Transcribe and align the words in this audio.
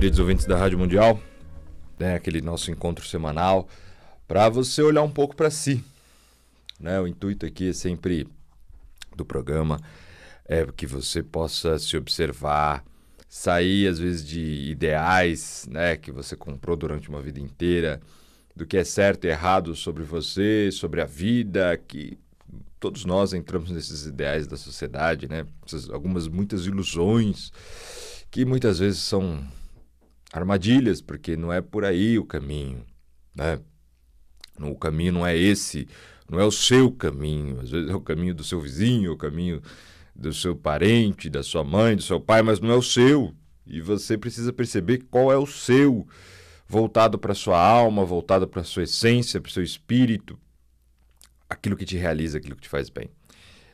queridos 0.00 0.18
ouvintes 0.18 0.46
da 0.46 0.56
Rádio 0.56 0.78
Mundial, 0.78 1.20
né, 1.98 2.14
aquele 2.14 2.40
nosso 2.40 2.70
encontro 2.70 3.06
semanal, 3.06 3.68
para 4.26 4.48
você 4.48 4.80
olhar 4.80 5.02
um 5.02 5.10
pouco 5.10 5.36
para 5.36 5.50
si. 5.50 5.84
Né? 6.80 6.98
O 6.98 7.06
intuito 7.06 7.44
aqui 7.44 7.68
é 7.68 7.72
sempre 7.74 8.26
do 9.14 9.26
programa 9.26 9.78
é 10.48 10.64
que 10.74 10.86
você 10.86 11.22
possa 11.22 11.78
se 11.78 11.98
observar, 11.98 12.82
sair 13.28 13.88
às 13.88 13.98
vezes 13.98 14.26
de 14.26 14.70
ideais, 14.70 15.68
né, 15.70 15.98
que 15.98 16.10
você 16.10 16.34
comprou 16.34 16.78
durante 16.78 17.10
uma 17.10 17.20
vida 17.20 17.38
inteira, 17.38 18.00
do 18.56 18.64
que 18.64 18.78
é 18.78 18.84
certo 18.84 19.26
e 19.26 19.28
errado 19.28 19.76
sobre 19.76 20.02
você, 20.02 20.70
sobre 20.72 21.02
a 21.02 21.04
vida, 21.04 21.76
que 21.76 22.16
todos 22.80 23.04
nós 23.04 23.34
entramos 23.34 23.70
nesses 23.70 24.06
ideais 24.06 24.46
da 24.46 24.56
sociedade, 24.56 25.28
né? 25.28 25.44
algumas 25.92 26.26
muitas 26.26 26.64
ilusões 26.64 27.52
que 28.30 28.46
muitas 28.46 28.78
vezes 28.78 29.00
são 29.00 29.44
armadilhas, 30.32 31.00
porque 31.00 31.36
não 31.36 31.52
é 31.52 31.60
por 31.60 31.84
aí 31.84 32.18
o 32.18 32.24
caminho, 32.24 32.84
né? 33.34 33.60
O 34.60 34.74
caminho 34.76 35.12
não 35.12 35.26
é 35.26 35.36
esse, 35.36 35.88
não 36.28 36.38
é 36.38 36.44
o 36.44 36.50
seu 36.50 36.92
caminho, 36.92 37.60
às 37.60 37.70
vezes 37.70 37.90
é 37.90 37.94
o 37.94 38.00
caminho 38.00 38.34
do 38.34 38.44
seu 38.44 38.60
vizinho, 38.60 39.12
o 39.12 39.16
caminho 39.16 39.62
do 40.14 40.32
seu 40.32 40.54
parente, 40.54 41.30
da 41.30 41.42
sua 41.42 41.64
mãe, 41.64 41.96
do 41.96 42.02
seu 42.02 42.20
pai, 42.20 42.42
mas 42.42 42.60
não 42.60 42.70
é 42.70 42.74
o 42.74 42.82
seu. 42.82 43.34
E 43.66 43.80
você 43.80 44.18
precisa 44.18 44.52
perceber 44.52 45.06
qual 45.10 45.32
é 45.32 45.36
o 45.36 45.46
seu, 45.46 46.06
voltado 46.68 47.18
para 47.18 47.34
sua 47.34 47.58
alma, 47.58 48.04
voltado 48.04 48.46
para 48.46 48.62
sua 48.62 48.82
essência, 48.82 49.40
para 49.40 49.50
seu 49.50 49.62
espírito, 49.62 50.38
aquilo 51.48 51.76
que 51.76 51.84
te 51.84 51.96
realiza, 51.96 52.38
aquilo 52.38 52.56
que 52.56 52.62
te 52.62 52.68
faz 52.68 52.90
bem. 52.90 53.10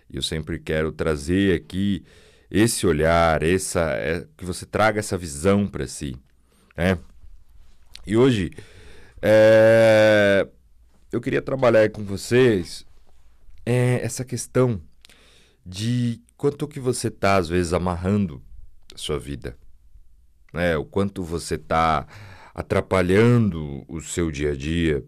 E 0.09 0.17
eu 0.17 0.23
sempre 0.23 0.59
quero 0.59 0.93
trazer 0.93 1.55
aqui 1.55 2.05
esse 2.51 2.87
olhar, 2.87 3.43
essa, 3.43 3.91
é, 3.93 4.27
que 4.37 4.45
você 4.45 4.65
traga 4.65 5.01
essa 5.01 5.19
visão 5.19 5.67
para 5.67 5.87
si. 5.87 6.17
Né? 6.77 6.99
E 8.07 8.17
hoje 8.17 8.51
é, 9.23 10.47
eu 11.11 11.21
queria 11.21 11.43
trabalhar 11.43 11.91
com 11.91 12.05
vocês 12.05 12.85
é, 13.65 14.05
essa 14.05 14.25
questão 14.25 14.81
de 15.65 16.21
quanto 16.37 16.69
que 16.69 16.79
você 16.79 17.09
está, 17.09 17.37
às 17.37 17.49
vezes, 17.49 17.73
amarrando 17.73 18.43
a 18.95 18.99
sua 18.99 19.19
vida. 19.19 19.57
Né? 20.53 20.77
O 20.77 20.85
quanto 20.85 21.25
você 21.25 21.55
está 21.57 22.07
atrapalhando 22.55 23.85
o 23.89 24.01
seu 24.01 24.31
dia 24.31 24.53
a 24.53 24.57
dia, 24.57 25.05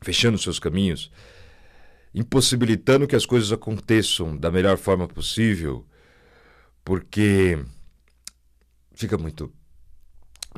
fechando 0.00 0.38
seus 0.38 0.58
caminhos, 0.58 1.10
impossibilitando 2.14 3.06
que 3.06 3.16
as 3.16 3.26
coisas 3.26 3.52
aconteçam 3.52 4.36
da 4.36 4.50
melhor 4.50 4.76
forma 4.78 5.06
possível 5.06 5.86
porque 6.84 7.58
fica 8.94 9.18
muito 9.18 9.52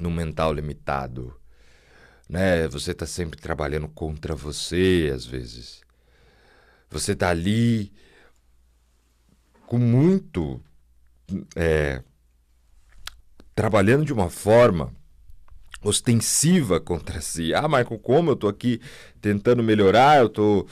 no 0.00 0.10
mental 0.10 0.52
limitado, 0.52 1.34
né? 2.28 2.66
Você 2.68 2.92
está 2.92 3.06
sempre 3.06 3.40
trabalhando 3.40 3.88
contra 3.88 4.34
você 4.34 5.10
às 5.14 5.26
vezes. 5.26 5.82
Você 6.90 7.12
está 7.12 7.28
ali 7.28 7.92
com 9.66 9.78
muito 9.78 10.60
é, 11.54 12.02
trabalhando 13.54 14.04
de 14.04 14.12
uma 14.12 14.28
forma 14.28 14.92
ostensiva 15.82 16.80
contra 16.80 17.20
si. 17.22 17.54
Ah, 17.54 17.68
Michael, 17.68 17.98
como 17.98 18.30
eu 18.30 18.34
estou 18.34 18.50
aqui 18.50 18.80
tentando 19.20 19.62
melhorar, 19.62 20.18
eu 20.18 20.28
tô, 20.28 20.66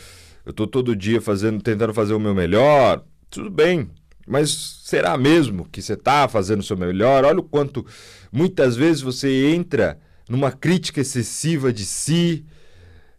eu 0.44 0.52
tô 0.52 0.66
todo 0.66 0.96
dia 0.96 1.20
fazendo, 1.20 1.62
tentando 1.62 1.94
fazer 1.94 2.14
o 2.14 2.20
meu 2.20 2.34
melhor. 2.34 3.04
Tudo 3.30 3.50
bem, 3.50 3.90
mas 4.28 4.82
será 4.84 5.16
mesmo 5.16 5.68
que 5.70 5.82
você 5.82 5.94
está 5.94 6.28
fazendo 6.28 6.60
o 6.60 6.64
seu 6.64 6.76
melhor? 6.76 7.24
Olha 7.24 7.40
o 7.40 7.42
quanto 7.42 7.84
muitas 8.30 8.76
vezes 8.76 9.00
você 9.02 9.52
entra 9.52 9.98
numa 10.28 10.52
crítica 10.52 11.00
excessiva 11.00 11.72
de 11.72 11.84
si, 11.84 12.44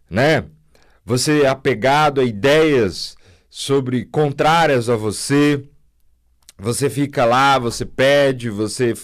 né? 0.08 0.44
Você 1.04 1.42
é 1.42 1.48
apegado 1.48 2.20
a 2.20 2.24
ideias 2.24 3.16
sobre 3.48 4.04
contrárias 4.04 4.88
a 4.88 4.96
você. 4.96 5.62
Você 6.58 6.88
fica 6.88 7.24
lá, 7.24 7.58
você 7.58 7.84
pede, 7.84 8.48
você 8.48 8.94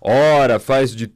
ora, 0.00 0.58
faz 0.58 0.94
de 0.94 1.12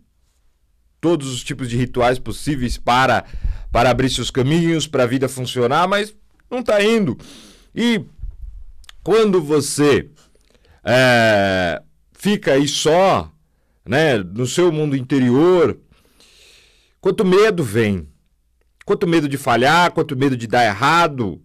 todos 1.01 1.33
os 1.33 1.43
tipos 1.43 1.69
de 1.69 1.77
rituais 1.77 2.19
possíveis 2.19 2.79
para 2.79 3.25
para 3.73 3.91
abrir 3.91 4.09
seus 4.09 4.31
caminhos, 4.31 4.87
para 4.87 5.03
a 5.03 5.07
vida 5.07 5.29
funcionar, 5.29 5.87
mas 5.87 6.15
não 6.51 6.61
está 6.61 6.83
indo. 6.83 7.19
E 7.75 8.03
quando 9.03 9.43
você 9.43 10.09
é, 10.87 11.83
fica 12.13 12.53
aí 12.53 12.69
só, 12.69 13.33
né, 13.85 14.19
no 14.19 14.47
seu 14.47 14.71
mundo 14.71 14.97
interior, 14.97 15.77
quanto 17.01 17.25
medo 17.25 17.65
vem, 17.65 18.09
quanto 18.85 19.07
medo 19.07 19.29
de 19.29 19.37
falhar, 19.37 19.91
quanto 19.91 20.17
medo 20.17 20.37
de 20.37 20.47
dar 20.47 20.65
errado, 20.65 21.43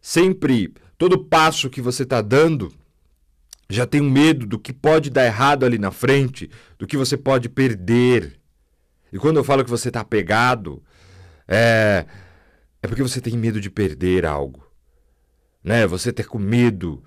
sempre, 0.00 0.74
todo 0.98 1.24
passo 1.24 1.70
que 1.70 1.80
você 1.80 2.02
está 2.02 2.20
dando, 2.20 2.72
já 3.68 3.86
tem 3.86 4.00
um 4.00 4.10
medo 4.10 4.46
do 4.46 4.58
que 4.58 4.72
pode 4.72 5.10
dar 5.10 5.24
errado 5.24 5.64
ali 5.64 5.78
na 5.78 5.92
frente, 5.92 6.50
do 6.76 6.86
que 6.86 6.96
você 6.96 7.16
pode 7.16 7.48
perder. 7.48 8.36
E 9.12 9.18
quando 9.18 9.36
eu 9.36 9.44
falo 9.44 9.64
que 9.64 9.70
você 9.70 9.88
está 9.88 10.00
apegado, 10.00 10.82
é, 11.46 12.04
é 12.82 12.86
porque 12.88 13.02
você 13.02 13.20
tem 13.20 13.36
medo 13.36 13.60
de 13.60 13.70
perder 13.70 14.26
algo. 14.26 14.66
Né? 15.62 15.86
Você 15.86 16.12
ter 16.12 16.26
com 16.26 16.38
medo 16.38 17.02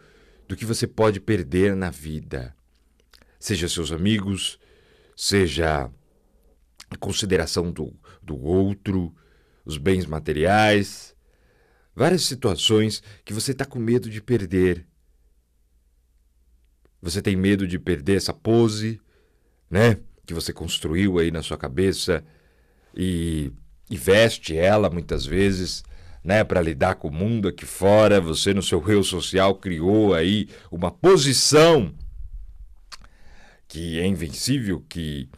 do 0.48 0.56
que 0.56 0.66
você 0.66 0.88
pode 0.88 1.20
perder 1.20 1.76
na 1.76 1.90
vida. 1.90 2.56
Seja 3.40 3.68
seus 3.68 3.92
amigos, 3.92 4.60
seja 5.16 5.90
a 6.90 6.98
consideração 6.98 7.72
do, 7.72 7.94
do 8.22 8.40
outro, 8.40 9.14
os 9.66 9.78
bens 9.78 10.06
materiais, 10.06 11.16
várias 11.96 12.24
situações 12.24 13.02
que 13.24 13.34
você 13.34 13.52
está 13.52 13.66
com 13.66 13.80
medo 13.80 14.10
de 14.10 14.22
perder. 14.22 14.86
Você 17.02 17.22
tem 17.22 17.36
medo 17.36 17.68
de 17.68 17.78
perder 17.78 18.18
essa 18.18 18.34
pose, 18.34 19.00
né? 19.70 20.00
Que 20.26 20.34
você 20.34 20.52
construiu 20.52 21.20
aí 21.20 21.30
na 21.32 21.44
sua 21.44 21.58
cabeça 21.58 22.24
e, 22.96 23.52
e 23.90 23.98
veste 23.98 24.56
ela 24.56 24.90
muitas 24.90 25.26
vezes 25.26 25.84
né, 26.25 26.44
para 26.44 26.59
lidar 26.59 26.96
com 26.96 27.08
o 27.08 27.13
mundo 27.13 27.47
aqui 27.47 27.68
fora. 27.68 28.19
Você 28.19 28.52
no 28.52 28.63
seu 28.63 28.80
rio 28.80 29.03
social 29.03 29.53
criou 29.56 30.16
aí 30.16 30.50
uma 30.72 30.90
posição 30.90 31.94
que 33.68 34.00
é 34.00 34.08
invencível, 34.08 34.84
que 34.90 35.30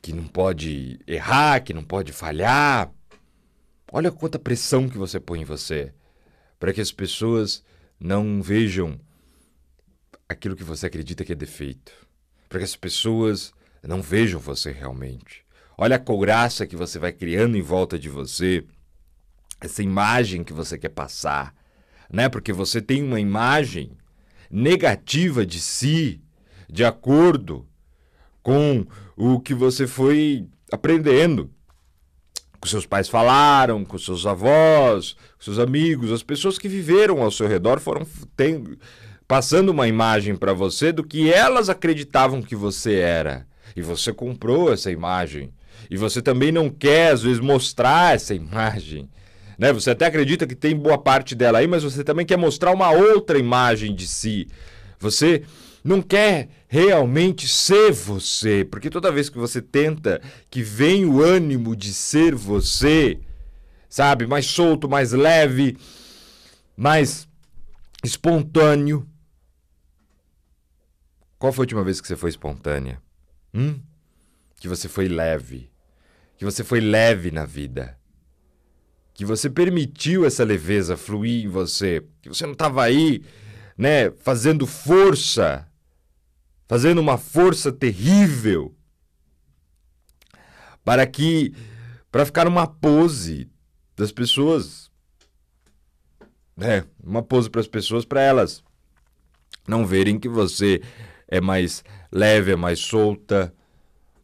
que 0.00 0.14
não 0.14 0.24
pode 0.24 0.98
errar, 1.06 1.60
que 1.60 1.74
não 1.74 1.82
pode 1.82 2.10
falhar. 2.10 2.90
Olha 3.92 4.10
quanta 4.10 4.38
pressão 4.38 4.88
que 4.88 4.96
você 4.96 5.20
põe 5.20 5.42
em 5.42 5.44
você 5.44 5.92
para 6.58 6.72
que 6.72 6.80
as 6.80 6.92
pessoas 6.92 7.62
não 7.98 8.40
vejam 8.40 8.98
aquilo 10.26 10.56
que 10.56 10.64
você 10.64 10.86
acredita 10.86 11.24
que 11.24 11.32
é 11.32 11.34
defeito, 11.34 11.92
para 12.48 12.60
que 12.60 12.64
as 12.64 12.76
pessoas 12.76 13.52
não 13.82 14.00
vejam 14.00 14.38
você 14.38 14.70
realmente. 14.70 15.44
Olha 15.76 15.96
a 15.96 15.98
couraça 15.98 16.66
que 16.66 16.76
você 16.76 16.98
vai 16.98 17.12
criando 17.12 17.56
em 17.56 17.62
volta 17.62 17.98
de 17.98 18.08
você 18.08 18.64
essa 19.60 19.82
imagem 19.82 20.42
que 20.42 20.52
você 20.52 20.78
quer 20.78 20.88
passar, 20.88 21.54
né? 22.10 22.28
Porque 22.28 22.52
você 22.52 22.80
tem 22.80 23.02
uma 23.02 23.20
imagem 23.20 23.92
negativa 24.50 25.44
de 25.46 25.60
si, 25.60 26.20
de 26.68 26.84
acordo 26.84 27.66
com 28.42 28.86
o 29.16 29.38
que 29.38 29.54
você 29.54 29.86
foi 29.86 30.46
aprendendo. 30.72 31.50
Com 32.60 32.68
seus 32.68 32.84
pais 32.84 33.08
falaram, 33.08 33.84
com 33.84 33.96
seus 33.96 34.26
avós, 34.26 35.12
com 35.38 35.44
seus 35.44 35.58
amigos, 35.58 36.12
as 36.12 36.22
pessoas 36.22 36.58
que 36.58 36.68
viveram 36.68 37.22
ao 37.22 37.30
seu 37.30 37.46
redor 37.46 37.80
foram 37.80 38.06
tem, 38.36 38.76
passando 39.26 39.70
uma 39.70 39.88
imagem 39.88 40.36
para 40.36 40.52
você 40.52 40.92
do 40.92 41.04
que 41.04 41.32
elas 41.32 41.68
acreditavam 41.68 42.42
que 42.42 42.56
você 42.56 42.96
era. 42.96 43.46
E 43.76 43.80
você 43.80 44.12
comprou 44.12 44.72
essa 44.72 44.90
imagem. 44.90 45.52
E 45.88 45.96
você 45.96 46.20
também 46.20 46.52
não 46.52 46.68
quer, 46.68 47.12
às 47.12 47.22
vezes, 47.22 47.40
mostrar 47.40 48.14
essa 48.14 48.34
imagem. 48.34 49.08
Né? 49.60 49.74
Você 49.74 49.90
até 49.90 50.06
acredita 50.06 50.46
que 50.46 50.54
tem 50.54 50.74
boa 50.74 50.96
parte 50.96 51.34
dela 51.34 51.58
aí, 51.58 51.66
mas 51.66 51.82
você 51.82 52.02
também 52.02 52.24
quer 52.24 52.38
mostrar 52.38 52.72
uma 52.72 52.90
outra 52.90 53.38
imagem 53.38 53.94
de 53.94 54.08
si. 54.08 54.48
Você 54.98 55.42
não 55.84 56.00
quer 56.00 56.48
realmente 56.66 57.46
ser 57.46 57.92
você, 57.92 58.64
porque 58.64 58.88
toda 58.88 59.12
vez 59.12 59.28
que 59.28 59.36
você 59.36 59.60
tenta 59.60 60.22
que 60.48 60.62
vem 60.62 61.04
o 61.04 61.20
ânimo 61.20 61.76
de 61.76 61.92
ser 61.92 62.34
você, 62.34 63.20
sabe, 63.86 64.26
mais 64.26 64.46
solto, 64.46 64.88
mais 64.88 65.12
leve, 65.12 65.76
mais 66.74 67.28
espontâneo. 68.02 69.06
Qual 71.38 71.52
foi 71.52 71.64
a 71.64 71.66
última 71.66 71.84
vez 71.84 72.00
que 72.00 72.08
você 72.08 72.16
foi 72.16 72.30
espontânea? 72.30 72.98
Hum? 73.52 73.78
Que 74.58 74.68
você 74.68 74.88
foi 74.88 75.06
leve. 75.06 75.70
Que 76.38 76.46
você 76.46 76.64
foi 76.64 76.80
leve 76.80 77.30
na 77.30 77.44
vida 77.44 77.99
que 79.20 79.24
você 79.26 79.50
permitiu 79.50 80.24
essa 80.24 80.42
leveza 80.42 80.96
fluir 80.96 81.44
em 81.44 81.46
você, 81.46 82.02
que 82.22 82.28
você 82.30 82.46
não 82.46 82.54
estava 82.54 82.82
aí, 82.82 83.22
né, 83.76 84.10
fazendo 84.12 84.66
força, 84.66 85.68
fazendo 86.66 87.02
uma 87.02 87.18
força 87.18 87.70
terrível, 87.70 88.74
para 90.82 91.06
que 91.06 91.52
para 92.10 92.24
ficar 92.24 92.46
numa 92.46 92.66
pose 92.66 93.46
das 93.94 94.10
pessoas, 94.10 94.90
né? 96.56 96.86
Uma 97.04 97.22
pose 97.22 97.50
para 97.50 97.60
as 97.60 97.68
pessoas 97.68 98.06
para 98.06 98.22
elas 98.22 98.64
não 99.68 99.84
verem 99.84 100.18
que 100.18 100.30
você 100.30 100.80
é 101.28 101.42
mais 101.42 101.84
leve, 102.10 102.52
é 102.52 102.56
mais 102.56 102.78
solta. 102.78 103.54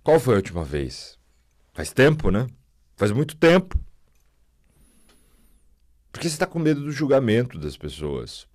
Qual 0.02 0.18
foi 0.18 0.36
a 0.36 0.38
última 0.38 0.64
vez? 0.64 1.18
Faz 1.74 1.92
tempo, 1.92 2.30
né? 2.30 2.46
Faz 2.96 3.12
muito 3.12 3.36
tempo. 3.36 3.78
Porque 6.16 6.30
você 6.30 6.34
está 6.36 6.46
com 6.46 6.58
medo 6.58 6.80
do 6.80 6.90
julgamento 6.90 7.58
das 7.58 7.76
pessoas. 7.76 8.46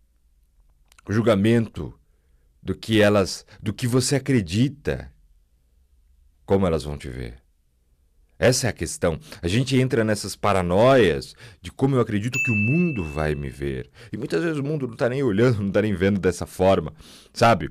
O 1.08 1.14
julgamento 1.14 1.94
do 2.60 2.74
que 2.74 3.00
elas, 3.00 3.46
do 3.62 3.72
que 3.72 3.86
você 3.86 4.16
acredita, 4.16 5.14
como 6.44 6.66
elas 6.66 6.84
vão 6.84 6.98
te 6.98 7.08
ver. 7.08 7.36
Essa 8.40 8.66
é 8.66 8.70
a 8.72 8.74
questão. 8.74 9.20
A 9.44 9.48
gente 9.48 9.80
entra 9.80 10.04
nessas 10.04 10.36
paranoias 10.36 11.36
de 11.62 11.72
como 11.72 11.96
eu 11.96 12.02
acredito 12.02 12.40
que 12.44 12.52
o 12.52 12.56
mundo 12.56 13.04
vai 13.04 13.36
me 13.36 13.52
ver. 13.52 13.92
E 14.12 14.18
muitas 14.18 14.42
vezes 14.42 14.58
o 14.58 14.64
mundo 14.64 14.88
não 14.88 14.94
está 14.94 15.08
nem 15.08 15.22
olhando, 15.22 15.60
não 15.62 15.68
está 15.68 15.84
nem 15.84 15.94
vendo 15.94 16.20
dessa 16.20 16.48
forma, 16.48 16.92
sabe? 17.32 17.70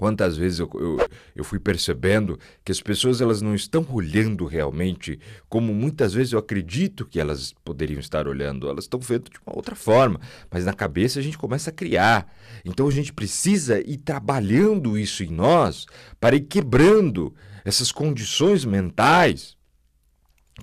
Quantas 0.00 0.34
vezes 0.34 0.60
eu, 0.60 0.70
eu, 0.76 1.08
eu, 1.36 1.44
fui 1.44 1.58
percebendo 1.58 2.38
que 2.64 2.72
as 2.72 2.80
pessoas 2.80 3.20
elas 3.20 3.42
não 3.42 3.54
estão 3.54 3.86
olhando 3.90 4.46
realmente 4.46 5.20
como 5.46 5.74
muitas 5.74 6.14
vezes 6.14 6.32
eu 6.32 6.38
acredito 6.38 7.04
que 7.04 7.20
elas 7.20 7.52
poderiam 7.62 8.00
estar 8.00 8.26
olhando. 8.26 8.66
Elas 8.66 8.84
estão 8.84 8.98
vendo 8.98 9.24
de 9.24 9.38
uma 9.46 9.54
outra 9.54 9.76
forma. 9.76 10.18
Mas 10.50 10.64
na 10.64 10.72
cabeça 10.72 11.18
a 11.18 11.22
gente 11.22 11.36
começa 11.36 11.68
a 11.68 11.72
criar. 11.74 12.34
Então 12.64 12.88
a 12.88 12.90
gente 12.90 13.12
precisa 13.12 13.78
ir 13.78 13.98
trabalhando 13.98 14.96
isso 14.96 15.22
em 15.22 15.28
nós 15.28 15.84
para 16.18 16.34
ir 16.34 16.46
quebrando 16.46 17.34
essas 17.62 17.92
condições 17.92 18.64
mentais 18.64 19.54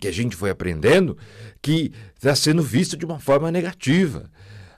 que 0.02 0.08
a 0.08 0.12
gente 0.12 0.36
foi 0.36 0.50
aprendendo 0.50 1.16
que 1.62 1.92
está 2.16 2.36
sendo 2.36 2.64
vista 2.64 2.98
de 2.98 3.06
uma 3.06 3.20
forma 3.20 3.52
negativa 3.52 4.32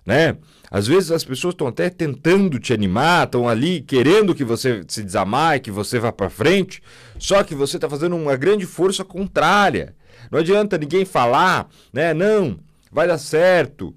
né? 0.10 0.38
Às 0.72 0.88
vezes 0.88 1.12
as 1.12 1.24
pessoas 1.24 1.54
estão 1.54 1.68
até 1.68 1.88
tentando 1.88 2.60
te 2.60 2.74
animar, 2.74 3.26
estão 3.26 3.48
ali 3.48 3.80
querendo 3.80 4.34
que 4.34 4.44
você 4.44 4.84
se 4.88 5.04
desamaie, 5.04 5.60
que 5.60 5.70
você 5.70 6.00
vá 6.00 6.12
para 6.12 6.32
frente, 6.32 6.82
só 7.20 7.44
que 7.44 7.54
você 7.54 7.78
está 7.78 7.88
fazendo 7.88 8.16
uma 8.16 8.36
grande 8.36 8.66
força 8.66 9.06
contrária. 9.06 9.96
Não 10.32 10.40
adianta 10.40 10.80
ninguém 10.80 11.06
falar, 11.06 11.70
né? 11.94 12.12
Não, 12.12 12.60
vai 12.92 13.08
dar 13.08 13.20
certo, 13.20 13.96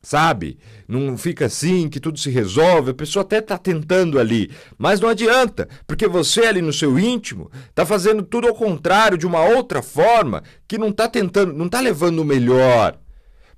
sabe? 0.00 0.56
Não 0.86 1.18
fica 1.18 1.46
assim 1.46 1.88
que 1.88 1.98
tudo 1.98 2.16
se 2.16 2.30
resolve. 2.30 2.92
A 2.92 2.94
pessoa 2.94 3.24
até 3.24 3.38
está 3.38 3.58
tentando 3.58 4.20
ali, 4.20 4.52
mas 4.78 5.00
não 5.00 5.08
adianta, 5.08 5.68
porque 5.84 6.06
você 6.06 6.42
ali 6.42 6.62
no 6.62 6.72
seu 6.72 6.96
íntimo 6.96 7.50
está 7.70 7.84
fazendo 7.84 8.22
tudo 8.22 8.46
ao 8.46 8.54
contrário, 8.54 9.18
de 9.18 9.26
uma 9.26 9.44
outra 9.44 9.82
forma, 9.82 10.44
que 10.68 10.78
não 10.78 10.90
está 10.90 11.08
tentando, 11.08 11.52
não 11.54 11.66
está 11.66 11.80
levando 11.80 12.20
o 12.20 12.24
melhor. 12.24 12.96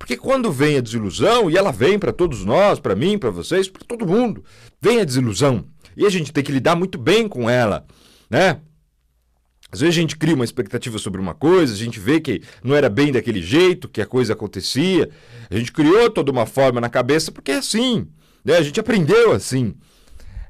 Porque 0.01 0.17
quando 0.17 0.51
vem 0.51 0.79
a 0.79 0.81
desilusão, 0.81 1.51
e 1.51 1.59
ela 1.59 1.71
vem 1.71 1.99
para 1.99 2.11
todos 2.11 2.43
nós, 2.43 2.81
para 2.81 2.97
mim, 2.97 3.19
para 3.19 3.29
vocês, 3.29 3.69
para 3.69 3.85
todo 3.87 4.07
mundo, 4.07 4.43
vem 4.81 4.99
a 4.99 5.05
desilusão. 5.05 5.67
E 5.95 6.07
a 6.07 6.11
gente 6.11 6.33
tem 6.33 6.43
que 6.43 6.51
lidar 6.51 6.75
muito 6.75 6.97
bem 6.97 7.29
com 7.29 7.51
ela, 7.51 7.87
né? 8.29 8.61
Às 9.71 9.81
vezes 9.81 9.95
a 9.95 10.01
gente 10.01 10.17
cria 10.17 10.35
uma 10.35 10.45
expectativa 10.45 10.99
sobre 10.99 11.21
uma 11.21 11.35
coisa, 11.35 11.75
a 11.75 11.77
gente 11.77 12.01
vê 12.01 12.19
que 12.19 12.43
não 12.65 12.75
era 12.75 12.89
bem 12.89 13.13
daquele 13.13 13.43
jeito 13.43 13.91
que 13.91 14.01
a 14.01 14.07
coisa 14.07 14.33
acontecia, 14.33 15.11
a 15.51 15.57
gente 15.57 15.71
criou 15.71 16.09
toda 16.09 16.33
uma 16.33 16.47
forma 16.47 16.81
na 16.81 16.89
cabeça 16.89 17.31
porque 17.31 17.53
é 17.53 17.59
assim, 17.59 18.09
né? 18.43 18.57
A 18.57 18.63
gente 18.63 18.81
aprendeu 18.81 19.33
assim. 19.33 19.75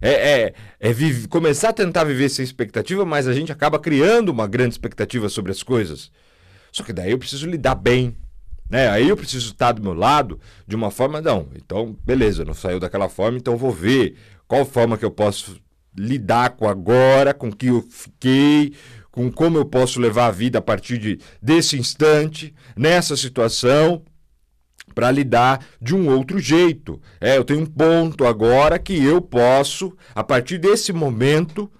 É, 0.00 0.12
é, 0.12 0.54
é 0.78 0.92
vive, 0.92 1.26
começar 1.26 1.70
a 1.70 1.74
tentar 1.74 2.04
viver 2.04 2.28
sem 2.28 2.44
expectativa, 2.44 3.04
mas 3.04 3.26
a 3.26 3.34
gente 3.34 3.50
acaba 3.50 3.80
criando 3.80 4.28
uma 4.28 4.46
grande 4.46 4.74
expectativa 4.74 5.28
sobre 5.28 5.50
as 5.50 5.62
coisas. 5.62 6.10
Só 6.70 6.84
que 6.84 6.92
daí 6.92 7.10
eu 7.10 7.18
preciso 7.18 7.48
lidar 7.48 7.74
bem 7.74 8.16
né? 8.70 8.88
Aí 8.88 9.08
eu 9.08 9.16
preciso 9.16 9.50
estar 9.50 9.72
do 9.72 9.82
meu 9.82 9.92
lado 9.94 10.38
de 10.66 10.76
uma 10.76 10.90
forma, 10.90 11.20
não. 11.20 11.48
Então, 11.56 11.96
beleza, 12.04 12.44
não 12.44 12.54
saiu 12.54 12.78
daquela 12.78 13.08
forma, 13.08 13.36
então 13.36 13.56
vou 13.56 13.72
ver 13.72 14.16
qual 14.46 14.64
forma 14.64 14.96
que 14.96 15.04
eu 15.04 15.10
posso 15.10 15.60
lidar 15.96 16.50
com 16.50 16.68
agora, 16.68 17.34
com 17.34 17.50
que 17.50 17.66
eu 17.66 17.82
fiquei, 17.82 18.72
com 19.10 19.30
como 19.30 19.58
eu 19.58 19.64
posso 19.64 20.00
levar 20.00 20.26
a 20.26 20.30
vida 20.30 20.60
a 20.60 20.62
partir 20.62 20.98
de, 20.98 21.18
desse 21.42 21.76
instante, 21.76 22.54
nessa 22.76 23.16
situação, 23.16 24.04
para 24.94 25.10
lidar 25.10 25.66
de 25.80 25.94
um 25.94 26.08
outro 26.08 26.38
jeito. 26.38 27.00
É, 27.20 27.36
eu 27.36 27.44
tenho 27.44 27.60
um 27.60 27.66
ponto 27.66 28.24
agora 28.24 28.78
que 28.78 29.02
eu 29.04 29.20
posso, 29.20 29.96
a 30.14 30.22
partir 30.22 30.58
desse 30.58 30.92
momento, 30.92 31.70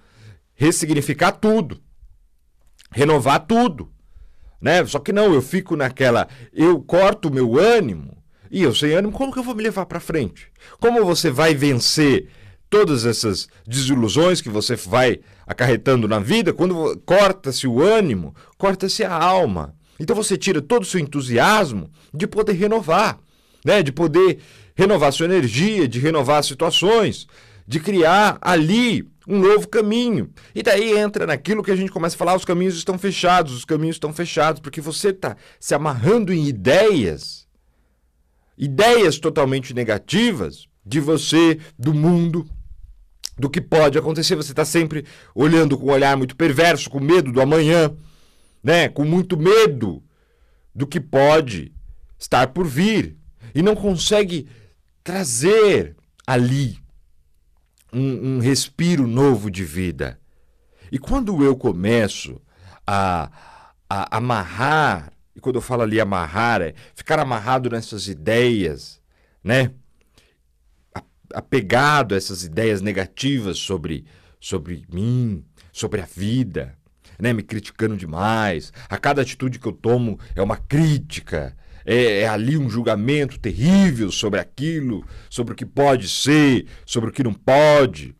ressignificar 0.53 1.31
tudo, 1.31 1.81
renovar 2.91 3.45
tudo 3.45 3.91
né? 4.61 4.85
Só 4.85 4.99
que 4.99 5.11
não, 5.11 5.33
eu 5.33 5.41
fico 5.41 5.75
naquela, 5.75 6.27
eu 6.53 6.79
corto 6.81 7.33
meu 7.33 7.59
ânimo 7.59 8.21
e 8.51 8.61
eu 8.61 8.75
sem 8.75 8.91
ânimo, 8.93 9.13
como 9.13 9.31
que 9.31 9.39
eu 9.39 9.43
vou 9.43 9.55
me 9.55 9.63
levar 9.63 9.85
para 9.85 9.99
frente? 9.99 10.47
Como 10.79 11.03
você 11.05 11.31
vai 11.31 11.55
vencer 11.55 12.27
todas 12.69 13.05
essas 13.05 13.47
desilusões 13.65 14.41
que 14.41 14.49
você 14.49 14.75
vai 14.75 15.19
acarretando 15.47 16.07
na 16.07 16.19
vida? 16.19 16.53
Quando 16.53 16.97
corta-se 17.05 17.65
o 17.65 17.81
ânimo, 17.81 18.35
corta-se 18.57 19.03
a 19.03 19.13
alma. 19.13 19.73
Então 19.99 20.15
você 20.15 20.37
tira 20.37 20.61
todo 20.61 20.83
o 20.83 20.85
seu 20.85 20.99
entusiasmo 20.99 21.89
de 22.13 22.27
poder 22.27 22.53
renovar, 22.53 23.19
né? 23.63 23.81
De 23.81 23.91
poder 23.91 24.39
renovar 24.75 25.13
sua 25.13 25.25
energia, 25.25 25.87
de 25.87 25.99
renovar 25.99 26.43
situações, 26.43 27.27
de 27.67 27.79
criar 27.79 28.37
ali 28.41 29.07
um 29.31 29.39
novo 29.39 29.65
caminho. 29.69 30.29
E 30.53 30.61
daí 30.61 30.97
entra 30.97 31.25
naquilo 31.25 31.63
que 31.63 31.71
a 31.71 31.75
gente 31.75 31.91
começa 31.91 32.15
a 32.15 32.19
falar: 32.19 32.35
os 32.35 32.43
caminhos 32.43 32.75
estão 32.75 32.99
fechados, 32.99 33.53
os 33.53 33.63
caminhos 33.63 33.95
estão 33.95 34.13
fechados, 34.13 34.59
porque 34.59 34.81
você 34.81 35.09
está 35.09 35.37
se 35.57 35.73
amarrando 35.73 36.33
em 36.33 36.45
ideias, 36.45 37.47
ideias 38.57 39.17
totalmente 39.17 39.73
negativas 39.73 40.67
de 40.85 40.99
você, 40.99 41.57
do 41.79 41.93
mundo, 41.93 42.45
do 43.37 43.49
que 43.49 43.61
pode 43.61 43.97
acontecer. 43.97 44.35
Você 44.35 44.51
está 44.51 44.65
sempre 44.65 45.05
olhando 45.33 45.77
com 45.77 45.87
um 45.87 45.91
olhar 45.91 46.17
muito 46.17 46.35
perverso, 46.35 46.89
com 46.89 46.99
medo 46.99 47.31
do 47.31 47.39
amanhã, 47.39 47.95
né? 48.61 48.89
com 48.89 49.05
muito 49.05 49.37
medo 49.37 50.03
do 50.75 50.85
que 50.85 50.99
pode 50.99 51.73
estar 52.19 52.47
por 52.47 52.67
vir. 52.67 53.17
E 53.55 53.61
não 53.61 53.75
consegue 53.75 54.47
trazer 55.03 55.95
ali 56.27 56.80
um, 57.93 58.35
um 58.35 58.39
respiro 58.39 59.07
novo 59.07 59.49
de 59.49 59.63
vida. 59.63 60.19
E 60.91 60.99
quando 60.99 61.43
eu 61.43 61.55
começo 61.55 62.41
a, 62.85 63.31
a 63.89 64.17
amarrar, 64.17 65.13
e 65.35 65.39
quando 65.39 65.55
eu 65.55 65.61
falo 65.61 65.83
ali 65.83 65.99
amarrar, 65.99 66.61
é 66.61 66.73
ficar 66.93 67.19
amarrado 67.19 67.69
nessas 67.69 68.07
ideias, 68.07 69.01
né? 69.43 69.71
Apegado 71.33 72.13
a 72.13 72.17
essas 72.17 72.43
ideias 72.43 72.81
negativas 72.81 73.57
sobre, 73.57 74.05
sobre 74.39 74.85
mim, 74.91 75.45
sobre 75.71 76.01
a 76.01 76.05
vida, 76.05 76.77
né? 77.17 77.31
Me 77.31 77.43
criticando 77.43 77.95
demais. 77.95 78.73
A 78.89 78.97
cada 78.97 79.21
atitude 79.21 79.59
que 79.59 79.67
eu 79.67 79.71
tomo 79.71 80.19
é 80.35 80.41
uma 80.41 80.57
crítica, 80.57 81.55
é, 81.85 82.21
é, 82.21 82.27
ali 82.27 82.57
um 82.57 82.69
julgamento 82.69 83.39
terrível 83.39 84.11
sobre 84.11 84.39
aquilo, 84.39 85.05
sobre 85.29 85.53
o 85.53 85.55
que 85.55 85.65
pode 85.65 86.07
ser, 86.07 86.65
sobre 86.85 87.09
o 87.09 87.13
que 87.13 87.23
não 87.23 87.33
pode. 87.33 88.15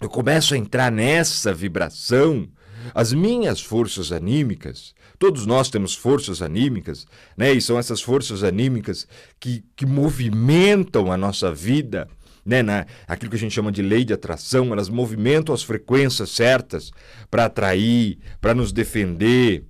Eu 0.00 0.08
começo 0.08 0.54
a 0.54 0.56
entrar 0.56 0.90
nessa 0.90 1.52
vibração, 1.52 2.48
as 2.94 3.12
minhas 3.12 3.60
forças 3.60 4.10
anímicas, 4.10 4.94
todos 5.18 5.44
nós 5.44 5.68
temos 5.68 5.94
forças 5.94 6.40
anímicas, 6.40 7.06
né? 7.36 7.52
E 7.52 7.60
são 7.60 7.78
essas 7.78 8.00
forças 8.00 8.42
anímicas 8.42 9.06
que, 9.38 9.62
que 9.76 9.84
movimentam 9.84 11.12
a 11.12 11.16
nossa 11.16 11.52
vida, 11.52 12.08
né? 12.44 12.62
Na, 12.62 12.86
aquilo 13.06 13.30
que 13.30 13.36
a 13.36 13.38
gente 13.38 13.54
chama 13.54 13.70
de 13.70 13.82
lei 13.82 14.02
de 14.04 14.14
atração, 14.14 14.72
elas 14.72 14.88
movimentam 14.88 15.54
as 15.54 15.62
frequências 15.62 16.30
certas 16.30 16.90
para 17.30 17.44
atrair, 17.44 18.18
para 18.40 18.54
nos 18.54 18.72
defender. 18.72 19.66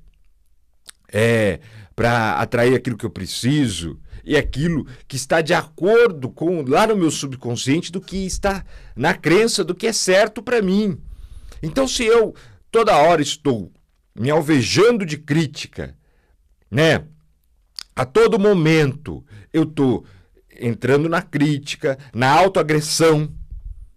É, 1.12 1.58
para 2.00 2.40
atrair 2.40 2.74
aquilo 2.74 2.96
que 2.96 3.04
eu 3.04 3.10
preciso 3.10 4.00
e 4.24 4.34
aquilo 4.34 4.86
que 5.06 5.16
está 5.16 5.42
de 5.42 5.52
acordo 5.52 6.30
com 6.30 6.62
lá 6.62 6.86
no 6.86 6.96
meu 6.96 7.10
subconsciente 7.10 7.92
do 7.92 8.00
que 8.00 8.24
está 8.24 8.64
na 8.96 9.12
crença 9.12 9.62
do 9.62 9.74
que 9.74 9.86
é 9.86 9.92
certo 9.92 10.42
para 10.42 10.62
mim. 10.62 10.98
Então, 11.62 11.86
se 11.86 12.02
eu 12.06 12.34
toda 12.70 12.96
hora 12.96 13.20
estou 13.20 13.70
me 14.14 14.30
alvejando 14.30 15.04
de 15.04 15.18
crítica, 15.18 15.94
né? 16.70 17.04
A 17.94 18.06
todo 18.06 18.38
momento 18.38 19.22
eu 19.52 19.64
estou 19.64 20.06
entrando 20.58 21.06
na 21.06 21.20
crítica, 21.20 21.98
na 22.14 22.30
autoagressão, 22.30 23.30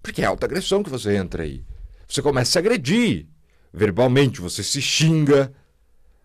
porque 0.01 0.21
é 0.21 0.25
autoagressão 0.25 0.83
que 0.83 0.89
você 0.89 1.15
entra 1.15 1.43
aí. 1.43 1.63
Você 2.05 2.21
começa 2.21 2.59
a 2.59 2.61
agredir 2.61 3.27
verbalmente, 3.73 4.41
você 4.41 4.61
se 4.61 4.81
xinga, 4.81 5.53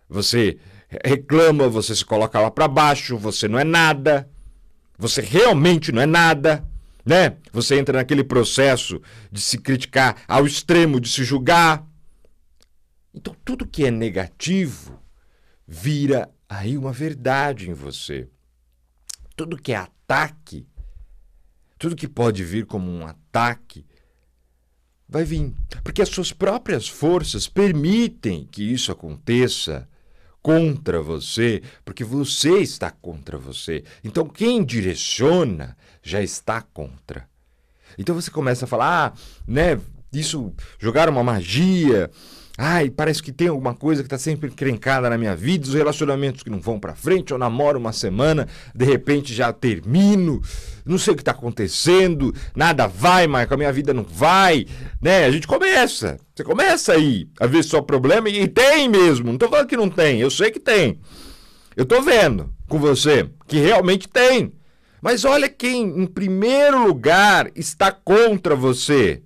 você 0.09 0.59
reclama, 0.89 1.69
você 1.69 1.95
se 1.95 2.05
coloca 2.05 2.41
lá 2.41 2.51
para 2.51 2.67
baixo, 2.67 3.17
você 3.19 3.47
não 3.47 3.59
é 3.59 3.65
nada, 3.65 4.29
você 4.99 5.21
realmente 5.21 5.93
não 5.93 6.03
é 6.03 6.07
nada, 6.07 6.67
né? 7.05 7.37
Você 7.53 7.79
entra 7.79 7.99
naquele 7.99 8.25
processo 8.25 9.01
de 9.31 9.41
se 9.41 9.59
criticar 9.59 10.23
ao 10.27 10.47
extremo, 10.47 11.01
de 11.01 11.09
se 11.09 11.25
julgar. 11.25 11.87
Então 13.15 13.35
tudo 13.45 13.67
que 13.67 13.85
é 13.85 13.91
negativo 13.91 15.01
vira 15.67 16.31
aí 16.49 16.77
uma 16.79 16.93
verdade 16.93 17.71
em 17.71 17.75
você. 17.75 18.29
Tudo 19.37 19.57
que 19.57 19.73
é 19.73 19.77
ataque, 19.77 20.67
tudo 21.79 21.95
que 21.95 22.09
pode 22.09 22.43
vir 22.43 22.67
como 22.67 22.91
um 22.91 23.07
ataque, 23.07 23.87
vai 25.09 25.25
vir. 25.25 25.55
Porque 25.85 26.03
as 26.03 26.09
suas 26.09 26.33
próprias 26.33 26.89
forças 26.89 27.47
permitem 27.47 28.49
que 28.51 28.63
isso 28.63 28.91
aconteça 28.91 29.89
contra 30.43 31.01
você, 31.03 31.63
porque 31.85 32.05
você 32.05 32.59
está 32.59 32.91
contra 32.91 33.39
você. 33.39 33.85
Então 34.03 34.29
quem 34.29 34.65
direciona 34.65 35.77
já 36.03 36.23
está 36.23 36.63
contra. 36.63 37.29
Então 37.99 38.15
você 38.15 38.31
começa 38.31 38.65
a 38.65 38.69
falar, 38.69 39.13
ah, 39.15 39.19
né, 39.47 39.81
isso 40.13 40.53
jogar 40.79 41.09
uma 41.09 41.23
magia, 41.25 42.11
Ai, 42.61 42.91
parece 42.91 43.23
que 43.23 43.31
tem 43.31 43.47
alguma 43.47 43.73
coisa 43.73 44.03
que 44.03 44.09
está 44.09 44.19
sempre 44.19 44.51
encrencada 44.51 45.09
na 45.09 45.17
minha 45.17 45.37
vida, 45.37 45.69
os 45.69 45.75
relacionamentos 45.75 46.43
que 46.43 46.51
não 46.51 46.59
vão 46.59 46.81
para 46.81 46.93
frente, 46.93 47.31
eu 47.31 47.39
namoro 47.39 47.79
uma 47.79 47.93
semana, 47.93 48.49
de 48.75 48.85
repente 48.85 49.33
já 49.33 49.53
termino, 49.53 50.43
não 50.85 50.99
sei 50.99 51.13
o 51.13 51.17
que 51.17 51.23
está 51.23 51.31
acontecendo, 51.31 52.35
nada 52.57 52.89
vai, 52.89 53.29
Marco, 53.29 53.55
a 53.55 53.57
minha 53.57 53.73
vida 53.73 53.95
não 53.95 54.03
vai, 54.03 54.67
né? 55.01 55.25
A 55.25 55.31
gente 55.31 55.47
começa, 55.47 56.19
você 56.35 56.43
começa 56.43 56.95
aí 56.95 57.29
a 57.39 57.47
ver 57.47 57.63
só 57.63 57.81
problema 57.81 58.29
e 58.29 58.49
tem 58.49 58.89
mesmo, 58.89 59.27
não 59.27 59.35
estou 59.35 59.49
falando 59.49 59.69
que 59.69 59.77
não 59.77 59.89
tem, 59.89 60.21
eu 60.21 60.29
sei 60.31 60.51
que 60.51 60.59
tem. 60.59 60.99
Eu 61.77 61.85
estou 61.85 62.03
vendo 62.03 62.53
com 62.69 62.77
você 62.81 63.31
que 63.47 63.59
realmente 63.59 64.09
tem. 64.09 64.53
Mas 65.01 65.25
olha 65.25 65.49
quem, 65.49 66.03
em 66.03 66.07
primeiro 66.09 66.85
lugar, 66.85 67.53
está 67.55 67.93
contra 67.93 68.57
você. 68.57 69.23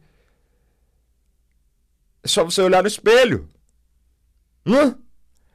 É 2.24 2.28
só 2.28 2.44
você 2.44 2.62
olhar 2.62 2.82
no 2.82 2.88
espelho. 2.88 3.48
Hã? 4.66 4.96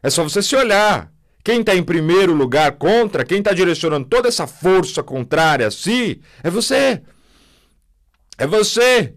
É 0.04 0.10
só 0.10 0.24
você 0.24 0.42
se 0.42 0.56
olhar. 0.56 1.12
Quem 1.44 1.62
está 1.62 1.74
em 1.76 1.84
primeiro 1.84 2.34
lugar 2.34 2.74
contra, 2.74 3.24
quem 3.24 3.40
está 3.40 3.54
direcionando 3.54 4.08
toda 4.08 4.28
essa 4.28 4.46
força 4.46 5.02
contrária 5.02 5.68
a 5.68 5.72
si, 5.72 6.22
é 6.44 6.50
você. 6.50 7.02
É 8.38 8.46
você. 8.46 9.16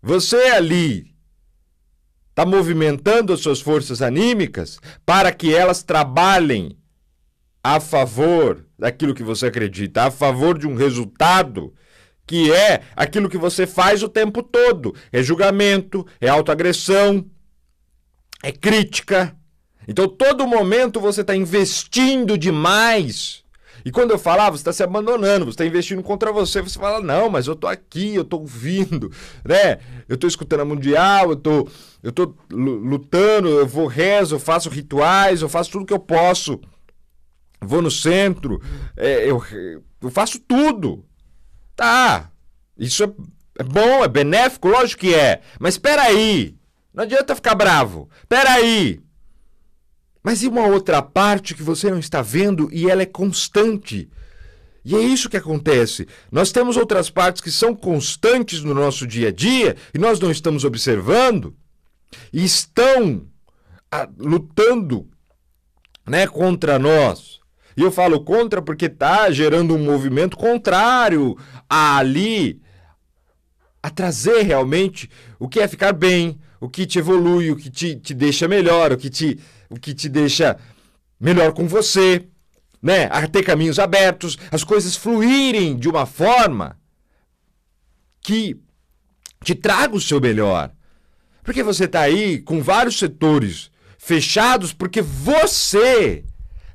Você 0.00 0.36
ali 0.50 1.12
está 2.30 2.46
movimentando 2.46 3.32
as 3.32 3.40
suas 3.40 3.60
forças 3.60 4.00
anímicas 4.00 4.78
para 5.04 5.32
que 5.32 5.52
elas 5.52 5.82
trabalhem 5.82 6.78
a 7.64 7.80
favor 7.80 8.64
daquilo 8.78 9.12
que 9.12 9.24
você 9.24 9.46
acredita, 9.46 10.04
a 10.04 10.10
favor 10.12 10.56
de 10.56 10.68
um 10.68 10.76
resultado 10.76 11.74
que 12.28 12.52
é 12.52 12.82
aquilo 12.94 13.28
que 13.28 13.38
você 13.38 13.66
faz 13.66 14.02
o 14.02 14.08
tempo 14.08 14.42
todo. 14.42 14.94
É 15.10 15.22
julgamento, 15.22 16.06
é 16.20 16.28
autoagressão, 16.28 17.24
é 18.42 18.52
crítica. 18.52 19.34
Então, 19.88 20.06
todo 20.06 20.46
momento 20.46 21.00
você 21.00 21.22
está 21.22 21.34
investindo 21.34 22.36
demais. 22.36 23.42
E 23.82 23.90
quando 23.90 24.10
eu 24.10 24.18
falava, 24.18 24.54
você 24.54 24.60
está 24.60 24.72
se 24.74 24.82
abandonando, 24.82 25.46
você 25.46 25.52
está 25.52 25.64
investindo 25.64 26.02
contra 26.02 26.30
você. 26.30 26.60
Você 26.60 26.78
fala, 26.78 27.00
não, 27.00 27.30
mas 27.30 27.46
eu 27.46 27.54
estou 27.54 27.70
aqui, 27.70 28.14
eu 28.14 28.22
estou 28.22 28.40
ouvindo, 28.40 29.10
né? 29.42 29.78
Eu 30.06 30.16
estou 30.16 30.28
escutando 30.28 30.60
a 30.60 30.64
Mundial, 30.66 31.30
eu 31.30 31.36
tô, 31.36 31.68
eu 32.02 32.12
tô 32.12 32.34
lutando, 32.50 33.48
eu 33.48 33.66
vou 33.66 33.86
rezo, 33.86 34.34
eu 34.34 34.40
faço 34.40 34.68
rituais, 34.68 35.40
eu 35.40 35.48
faço 35.48 35.70
tudo 35.70 35.86
que 35.86 35.94
eu 35.94 35.98
posso. 35.98 36.60
Vou 37.58 37.80
no 37.80 37.90
centro, 37.90 38.60
é, 38.94 39.28
eu, 39.28 39.42
eu 40.02 40.10
faço 40.10 40.38
tudo. 40.38 41.04
Tá, 41.78 42.32
isso 42.76 43.04
é, 43.04 43.10
é 43.60 43.62
bom, 43.62 44.02
é 44.02 44.08
benéfico, 44.08 44.66
lógico 44.66 45.02
que 45.02 45.14
é. 45.14 45.40
Mas 45.60 45.74
espera 45.74 46.02
aí, 46.02 46.56
não 46.92 47.04
adianta 47.04 47.36
ficar 47.36 47.54
bravo. 47.54 48.10
Espera 48.20 48.54
aí. 48.54 49.00
Mas 50.20 50.42
e 50.42 50.48
uma 50.48 50.66
outra 50.66 51.00
parte 51.00 51.54
que 51.54 51.62
você 51.62 51.88
não 51.88 52.00
está 52.00 52.20
vendo 52.20 52.68
e 52.72 52.90
ela 52.90 53.02
é 53.02 53.06
constante? 53.06 54.10
E 54.84 54.96
é 54.96 54.98
isso 54.98 55.30
que 55.30 55.36
acontece. 55.36 56.08
Nós 56.32 56.50
temos 56.50 56.76
outras 56.76 57.10
partes 57.10 57.40
que 57.40 57.50
são 57.52 57.76
constantes 57.76 58.64
no 58.64 58.74
nosso 58.74 59.06
dia 59.06 59.28
a 59.28 59.32
dia 59.32 59.76
e 59.94 59.98
nós 59.98 60.18
não 60.18 60.32
estamos 60.32 60.64
observando 60.64 61.54
e 62.32 62.44
estão 62.44 63.24
a, 63.88 64.02
ah, 64.02 64.08
lutando 64.18 65.08
né, 66.04 66.26
contra 66.26 66.76
nós. 66.76 67.38
E 67.78 67.82
eu 67.82 67.92
falo 67.92 68.24
contra 68.24 68.60
porque 68.60 68.86
está 68.86 69.30
gerando 69.30 69.72
um 69.72 69.78
movimento 69.78 70.36
contrário 70.36 71.38
a 71.70 71.98
ali 71.98 72.60
a 73.80 73.88
trazer 73.88 74.42
realmente 74.42 75.08
o 75.38 75.48
que 75.48 75.60
é 75.60 75.68
ficar 75.68 75.92
bem, 75.92 76.40
o 76.60 76.68
que 76.68 76.84
te 76.84 76.98
evolui, 76.98 77.52
o 77.52 77.56
que 77.56 77.70
te, 77.70 77.94
te 77.94 78.14
deixa 78.14 78.48
melhor, 78.48 78.90
o 78.90 78.96
que 78.98 79.08
te, 79.08 79.38
o 79.70 79.76
que 79.76 79.94
te 79.94 80.08
deixa 80.08 80.58
melhor 81.20 81.52
com 81.52 81.68
você, 81.68 82.26
né? 82.82 83.04
A 83.12 83.28
ter 83.28 83.44
caminhos 83.44 83.78
abertos, 83.78 84.36
as 84.50 84.64
coisas 84.64 84.96
fluírem 84.96 85.76
de 85.76 85.88
uma 85.88 86.04
forma 86.04 86.76
que 88.20 88.56
te 89.44 89.54
traga 89.54 89.94
o 89.94 90.00
seu 90.00 90.20
melhor. 90.20 90.72
Porque 91.44 91.62
você 91.62 91.84
está 91.84 92.00
aí 92.00 92.42
com 92.42 92.60
vários 92.60 92.98
setores 92.98 93.70
fechados 93.96 94.72
porque 94.72 95.00
você 95.00 96.24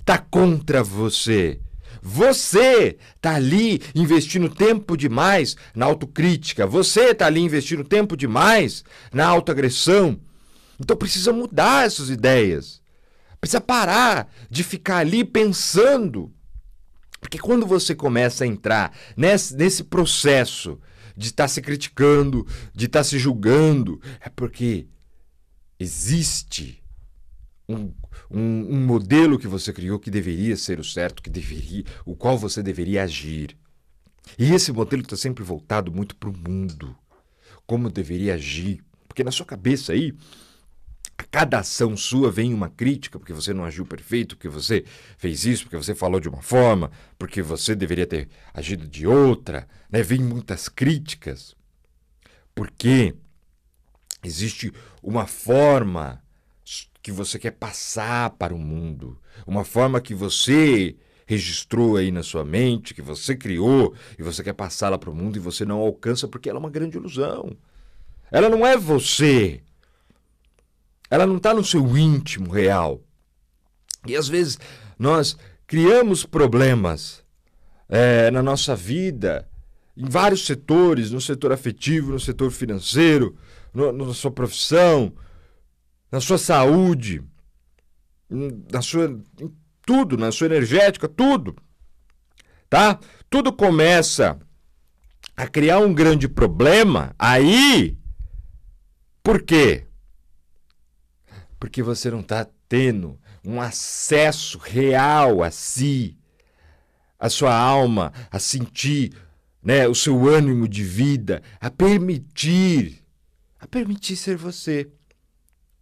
está 0.04 0.18
contra 0.18 0.84
você. 0.84 1.60
Você 2.02 2.98
está 3.16 3.36
ali 3.36 3.82
investindo 3.96 4.50
tempo 4.50 4.98
demais 4.98 5.56
na 5.74 5.86
autocrítica. 5.86 6.68
Você 6.68 7.12
está 7.12 7.28
ali 7.28 7.40
investindo 7.40 7.84
tempo 7.84 8.18
demais 8.18 8.84
na 9.14 9.26
autoagressão. 9.26 10.20
Então 10.78 10.98
precisa 10.98 11.32
mudar 11.32 11.86
essas 11.86 12.10
ideias. 12.10 12.82
Precisa 13.40 13.62
parar 13.62 14.30
de 14.50 14.64
ficar 14.64 14.98
ali 14.98 15.24
pensando. 15.24 16.34
Porque 17.22 17.38
quando 17.38 17.66
você 17.66 17.96
começa 17.96 18.44
a 18.44 18.48
entrar 18.48 18.94
nesse, 19.16 19.56
nesse 19.56 19.86
processo 19.86 20.78
de 21.16 21.28
estar 21.28 21.46
tá 21.46 21.48
se 21.48 21.62
criticando, 21.62 22.46
de 22.76 22.88
estar 22.88 23.00
tá 23.00 23.04
se 23.06 23.18
julgando, 23.18 24.02
é 24.20 24.28
porque 24.28 24.88
existe 25.80 26.84
um, 27.70 27.94
um, 28.30 28.76
um, 28.76 28.86
modelo 28.86 29.40
que 29.40 29.48
você 29.48 29.72
criou 29.72 30.00
que 30.00 30.12
deveria 30.12 30.58
ser 30.58 30.80
o 30.80 30.84
certo, 30.84 31.22
que 31.22 31.30
deveria, 31.30 31.84
o 32.06 32.16
qual 32.16 32.38
você 32.38 32.62
deveria 32.62 33.04
agir. 33.04 33.58
E 34.38 34.54
esse 34.54 34.72
modelo 34.72 35.02
está 35.02 35.16
sempre 35.16 35.44
voltado 35.44 35.92
muito 35.92 36.16
para 36.16 36.30
o 36.30 36.38
mundo, 36.38 36.96
como 37.66 37.90
deveria 37.90 38.36
agir, 38.36 38.84
porque 39.08 39.24
na 39.24 39.32
sua 39.32 39.46
cabeça 39.46 39.94
aí 39.94 40.14
a 41.18 41.24
cada 41.24 41.60
ação 41.60 41.96
sua 41.96 42.32
vem 42.32 42.54
uma 42.54 42.70
crítica, 42.70 43.20
porque 43.20 43.34
você 43.34 43.54
não 43.54 43.64
agiu 43.64 43.86
perfeito, 43.86 44.36
porque 44.36 44.50
você 44.50 44.84
fez 45.18 45.46
isso, 45.46 45.64
porque 45.64 45.78
você 45.78 45.94
falou 45.94 46.20
de 46.20 46.28
uma 46.28 46.42
forma, 46.42 46.92
porque 47.20 47.42
você 47.42 47.76
deveria 47.76 48.08
ter 48.08 48.30
agido 48.54 48.88
de 48.88 49.06
outra, 49.06 49.68
né? 49.92 50.02
Vem 50.02 50.20
muitas 50.20 50.68
críticas. 50.68 51.56
Porque 52.56 53.16
existe 54.24 54.72
uma 55.02 55.28
forma 55.28 56.23
que 57.04 57.12
você 57.12 57.38
quer 57.38 57.52
passar 57.52 58.30
para 58.32 58.56
o 58.56 58.58
mundo, 58.58 59.20
uma 59.46 59.66
forma 59.66 60.00
que 60.00 60.16
você 60.16 60.96
registrou 61.26 61.98
aí 61.98 62.12
na 62.12 62.24
sua 62.24 62.46
mente, 62.46 62.94
que 62.94 63.02
você 63.02 63.36
criou 63.36 63.94
e 64.18 64.24
você 64.24 64.42
quer 64.42 64.54
passá-la 64.54 64.98
para 64.98 65.10
o 65.10 65.16
mundo 65.16 65.36
e 65.36 65.40
você 65.40 65.66
não 65.66 65.80
alcança 65.80 66.30
porque 66.30 66.50
ela 66.50 66.58
é 66.58 66.62
uma 66.62 66.70
grande 66.70 66.98
ilusão. 66.98 67.58
Ela 68.32 68.48
não 68.48 68.66
é 68.66 68.78
você. 68.78 69.62
Ela 71.10 71.28
não 71.28 71.38
está 71.38 71.54
no 71.54 71.64
seu 71.64 71.98
íntimo 71.98 72.50
real. 72.50 73.02
E 74.08 74.16
às 74.16 74.30
vezes 74.30 74.58
nós 74.98 75.38
criamos 75.68 76.26
problemas 76.26 77.22
é, 77.90 78.32
na 78.32 78.42
nossa 78.42 78.78
vida, 78.78 79.48
em 79.96 80.06
vários 80.06 80.46
setores, 80.46 81.12
no 81.12 81.20
setor 81.20 81.52
afetivo, 81.52 82.14
no 82.14 82.20
setor 82.20 82.50
financeiro, 82.50 83.36
no, 83.74 83.92
na 83.92 84.14
sua 84.14 84.32
profissão, 84.32 85.14
na 86.14 86.22
sua 86.22 86.38
saúde, 86.38 87.24
na 88.30 88.84
sua 88.84 89.20
tudo, 89.84 90.16
na 90.16 90.32
sua 90.32 90.46
energética, 90.46 91.10
tudo. 91.10 91.56
Tá? 92.70 93.00
Tudo 93.32 93.52
começa 93.52 94.40
a 95.36 95.48
criar 95.48 95.80
um 95.80 95.92
grande 95.92 96.28
problema 96.28 97.16
aí. 97.18 97.98
Por 99.24 99.42
quê? 99.42 99.88
Porque 101.60 101.82
você 101.82 102.12
não 102.12 102.20
está 102.20 102.48
tendo 102.70 103.20
um 103.44 103.60
acesso 103.60 104.60
real 104.60 105.42
a 105.42 105.50
si, 105.50 106.16
a 107.18 107.28
sua 107.28 107.58
alma, 107.58 108.14
a 108.30 108.38
sentir 108.38 109.18
né, 109.64 109.88
o 109.88 109.96
seu 109.96 110.30
ânimo 110.30 110.68
de 110.68 110.84
vida, 110.84 111.42
a 111.60 111.72
permitir, 111.72 113.04
a 113.60 113.66
permitir 113.66 114.16
ser 114.16 114.38
você 114.38 114.92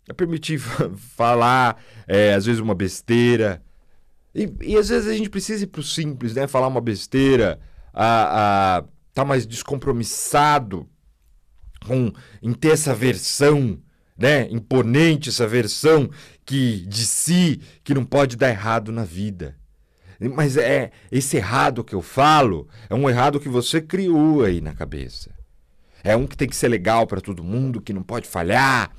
é 0.08 0.14
permitir 0.14 0.60
falar, 1.16 1.82
é, 2.08 2.34
às 2.34 2.46
vezes, 2.46 2.62
uma 2.62 2.76
besteira. 2.76 3.62
E, 4.34 4.52
e, 4.62 4.78
às 4.78 4.90
vezes 4.90 5.10
a 5.10 5.14
gente 5.14 5.30
precisa 5.30 5.64
ir 5.64 5.68
pro 5.68 5.84
simples, 5.84 6.34
né? 6.34 6.48
Falar 6.48 6.68
uma 6.68 6.82
besteira, 6.82 7.60
a, 7.94 8.78
a 8.78 8.84
tá 9.14 9.26
mais 9.26 9.46
descompromissado 9.46 10.88
com, 11.86 12.12
em 12.42 12.54
ter 12.54 12.70
essa 12.70 12.96
versão 12.96 13.78
né, 14.18 14.48
imponente, 14.50 15.30
essa 15.30 15.48
versão 15.48 16.10
que 16.46 16.86
de 16.86 17.06
si 17.06 17.60
que 17.84 17.94
não 17.94 18.06
pode 18.06 18.38
dar 18.38 18.50
errado 18.50 18.92
na 18.92 19.04
vida. 19.04 19.58
Mas 20.36 20.56
é 20.56 20.92
esse 21.12 21.38
errado 21.38 21.84
que 21.84 21.96
eu 21.96 22.02
falo 22.02 22.68
é 22.90 22.94
um 22.94 23.10
errado 23.10 23.40
que 23.40 23.50
você 23.50 23.82
criou 23.82 24.44
aí 24.44 24.62
na 24.62 24.74
cabeça. 24.74 25.32
É 26.04 26.16
um 26.16 26.28
que 26.28 26.38
tem 26.38 26.48
que 26.48 26.56
ser 26.56 26.68
legal 26.68 27.08
para 27.08 27.20
todo 27.20 27.44
mundo, 27.44 27.82
que 27.82 27.94
não 27.94 28.04
pode 28.04 28.28
falhar, 28.28 28.92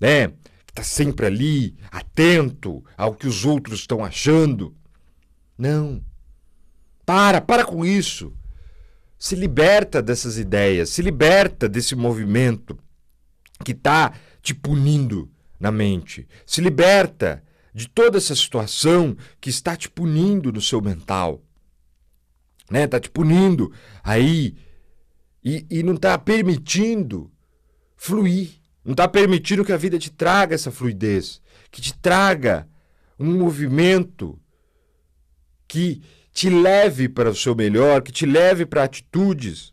né? 0.00 0.28
Que 0.66 0.72
tá 0.74 0.82
sempre 0.82 1.26
ali, 1.26 1.76
atento 1.90 2.84
ao 2.96 3.14
que 3.14 3.26
os 3.26 3.44
outros 3.44 3.80
estão 3.80 4.04
achando. 4.04 4.74
Não. 5.58 6.02
Para, 7.04 7.40
para 7.40 7.64
com 7.64 7.84
isso. 7.84 8.32
Se 9.18 9.34
liberta 9.34 10.00
dessas 10.00 10.38
ideias, 10.38 10.88
se 10.88 11.02
liberta 11.02 11.68
desse 11.68 11.94
movimento 11.94 12.78
que 13.62 13.72
está 13.72 14.14
te 14.40 14.54
punindo 14.54 15.30
na 15.58 15.70
mente. 15.70 16.26
Se 16.46 16.62
liberta 16.62 17.44
de 17.74 17.88
toda 17.88 18.16
essa 18.16 18.34
situação 18.34 19.16
que 19.40 19.50
está 19.50 19.76
te 19.76 19.90
punindo 19.90 20.50
no 20.50 20.60
seu 20.60 20.80
mental. 20.80 21.42
Né? 22.70 22.84
Está 22.84 22.98
te 22.98 23.10
punindo 23.10 23.72
aí 24.02 24.56
e, 25.44 25.66
e 25.70 25.82
não 25.82 25.94
está 25.94 26.16
permitindo 26.16 27.30
fluir. 27.96 28.59
Não 28.84 28.92
está 28.92 29.06
permitindo 29.06 29.64
que 29.64 29.72
a 29.72 29.76
vida 29.76 29.98
te 29.98 30.10
traga 30.10 30.54
essa 30.54 30.70
fluidez, 30.70 31.40
que 31.70 31.80
te 31.80 31.96
traga 31.98 32.66
um 33.18 33.38
movimento 33.38 34.38
que 35.68 36.02
te 36.32 36.48
leve 36.48 37.08
para 37.08 37.30
o 37.30 37.34
seu 37.34 37.54
melhor, 37.54 38.02
que 38.02 38.12
te 38.12 38.24
leve 38.24 38.64
para 38.64 38.84
atitudes 38.84 39.72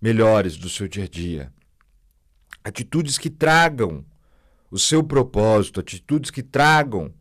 melhores 0.00 0.56
do 0.56 0.68
seu 0.68 0.86
dia 0.86 1.04
a 1.04 1.08
dia. 1.08 1.52
Atitudes 2.62 3.16
que 3.16 3.30
tragam 3.30 4.04
o 4.70 4.78
seu 4.78 5.02
propósito, 5.02 5.80
atitudes 5.80 6.30
que 6.30 6.42
tragam 6.42 7.12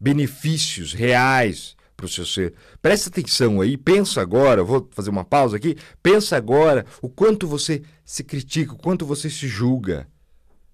benefícios 0.00 0.92
reais 0.92 1.76
para 1.96 2.06
o 2.06 2.08
seu 2.08 2.24
ser. 2.24 2.54
Presta 2.80 3.08
atenção 3.08 3.60
aí, 3.60 3.76
pensa 3.76 4.20
agora, 4.20 4.64
vou 4.64 4.88
fazer 4.92 5.10
uma 5.10 5.24
pausa 5.24 5.56
aqui, 5.56 5.76
pensa 6.02 6.36
agora 6.36 6.86
o 7.00 7.08
quanto 7.08 7.46
você 7.46 7.82
se 8.04 8.24
critica, 8.24 8.72
o 8.72 8.78
quanto 8.78 9.04
você 9.04 9.28
se 9.28 9.46
julga. 9.46 10.08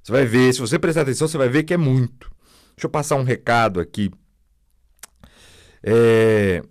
Você 0.09 0.13
vai 0.13 0.25
ver, 0.25 0.55
se 0.55 0.61
você 0.61 0.79
prestar 0.79 1.03
atenção, 1.03 1.29
você 1.29 1.37
vai 1.37 1.51
ver 1.51 1.65
que 1.65 1.75
é 1.75 1.77
muito. 1.77 2.31
Deixa 2.75 2.87
eu 2.87 2.89
passar 2.89 3.17
um 3.17 3.25
recado 3.25 3.79
aqui. 3.79 4.11
É, 5.83 6.63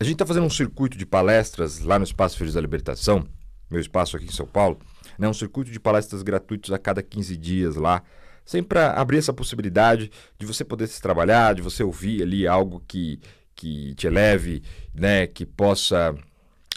a 0.00 0.02
gente 0.02 0.14
está 0.14 0.24
fazendo 0.24 0.46
um 0.46 0.50
circuito 0.50 0.96
de 0.96 1.04
palestras 1.04 1.80
lá 1.80 1.98
no 1.98 2.06
Espaço 2.06 2.38
Filhos 2.38 2.54
da 2.54 2.60
Libertação, 2.62 3.28
meu 3.70 3.82
espaço 3.82 4.16
aqui 4.16 4.24
em 4.24 4.32
São 4.32 4.46
Paulo, 4.46 4.78
né? 5.18 5.28
um 5.28 5.34
circuito 5.34 5.70
de 5.70 5.78
palestras 5.78 6.22
gratuitos 6.22 6.72
a 6.72 6.78
cada 6.78 7.02
15 7.02 7.36
dias 7.36 7.76
lá 7.76 8.02
sempre 8.46 8.68
para 8.70 8.92
abrir 8.94 9.18
essa 9.18 9.34
possibilidade 9.34 10.10
de 10.38 10.46
você 10.46 10.64
poder 10.64 10.86
se 10.86 11.02
trabalhar, 11.02 11.54
de 11.54 11.60
você 11.60 11.84
ouvir 11.84 12.22
ali 12.22 12.46
algo 12.46 12.82
que, 12.88 13.20
que 13.54 13.94
te 13.94 14.06
eleve, 14.06 14.62
né, 14.94 15.26
que 15.26 15.44
possa 15.44 16.14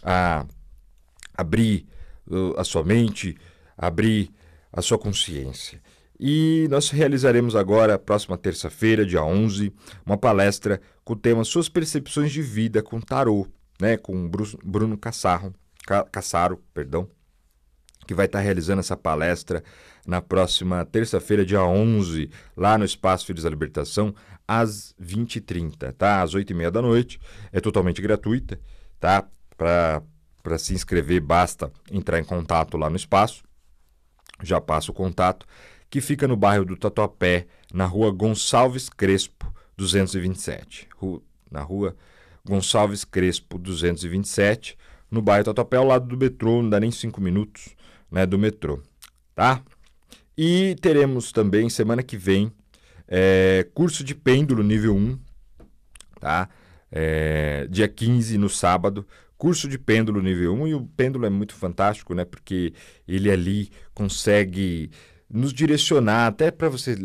a, 0.04 0.46
abrir 1.34 1.88
a 2.58 2.64
sua 2.66 2.84
mente, 2.84 3.38
abrir 3.78 4.30
a 4.70 4.82
sua 4.82 5.00
consciência. 5.00 5.82
E 6.26 6.70
nós 6.70 6.90
realizaremos 6.90 7.54
agora, 7.54 8.00
próxima 8.00 8.38
terça-feira, 8.38 9.06
dia 9.06 9.22
11, 9.22 9.74
uma 10.06 10.18
palestra 10.18 10.80
com 11.04 11.12
o 11.12 11.18
tema 11.18 11.44
Suas 11.44 11.68
Percepções 11.68 12.32
de 12.32 12.42
Vida 12.42 12.82
com 12.82 13.02
Tarô, 13.02 13.46
né, 13.78 13.98
com 13.98 14.32
Bruno 14.64 14.98
Cassaro, 14.98 15.54
Cassaro, 16.10 16.64
perdão, 16.74 17.10
que 18.08 18.14
vai 18.14 18.26
estar 18.26 18.40
realizando 18.40 18.80
essa 18.80 18.96
palestra 18.96 19.66
na 20.08 20.22
próxima 20.22 20.86
terça-feira, 20.86 21.46
dia 21.46 21.62
11, 21.62 22.30
lá 22.56 22.78
no 22.78 22.86
Espaço 22.86 23.26
Filhos 23.26 23.44
da 23.44 23.50
Libertação, 23.50 24.16
às 24.48 24.96
20h30, 25.02 25.92
tá? 25.92 26.22
Às 26.22 26.34
8h30 26.34 26.72
da 26.72 26.82
noite. 26.82 27.20
É 27.52 27.60
totalmente 27.60 28.02
gratuita, 28.02 28.62
tá? 28.98 29.28
Para 29.58 30.58
se 30.58 30.74
inscrever, 30.74 31.20
basta 31.20 31.70
entrar 31.92 32.18
em 32.18 32.24
contato 32.24 32.78
lá 32.78 32.90
no 32.90 32.96
espaço. 32.96 33.44
Já 34.42 34.60
passo 34.60 34.92
o 34.92 34.96
contato, 34.96 35.46
que 35.94 36.02
fica 36.02 36.28
no 36.28 36.36
bairro 36.36 36.66
do 36.66 36.76
Tatuapé, 36.76 37.46
na 37.72 37.86
rua 37.86 38.10
Gonçalves 38.10 38.90
Crespo, 38.90 39.54
227. 39.78 40.90
Na 41.52 41.62
rua 41.62 41.96
Gonçalves 42.44 43.06
Crespo, 43.06 43.60
227, 43.60 44.76
no 45.12 45.22
bairro 45.22 45.44
Tatuapé, 45.44 45.78
ao 45.78 45.86
lado 45.86 46.08
do 46.08 46.18
metrô, 46.18 46.64
não 46.64 46.70
dá 46.72 46.80
nem 46.80 46.90
cinco 46.90 47.22
minutos 47.22 47.76
né, 48.10 48.26
do 48.26 48.40
metrô, 48.40 48.82
tá? 49.36 49.62
E 50.36 50.76
teremos 50.82 51.32
também, 51.32 51.70
semana 51.70 52.02
que 52.02 52.18
vem, 52.18 52.52
é, 53.08 53.68
curso 53.76 54.04
de 54.04 54.16
pêndulo 54.16 54.64
nível 54.64 54.96
1, 54.96 55.20
tá? 56.20 56.50
É, 56.92 57.68
dia 57.70 57.88
15, 57.88 58.36
no 58.40 58.50
sábado, 58.50 59.06
curso 59.38 59.68
de 59.68 59.78
pêndulo 59.78 60.24
nível 60.24 60.56
1. 60.56 60.68
E 60.70 60.74
o 60.74 60.82
pêndulo 60.82 61.28
é 61.28 61.30
muito 61.30 61.54
fantástico, 61.54 62.16
né? 62.16 62.26
Porque 62.26 62.74
ele 63.08 63.30
ali 63.30 63.70
consegue 63.94 64.90
nos 65.34 65.52
direcionar 65.52 66.28
até 66.28 66.52
para 66.52 66.70
você 66.70 66.96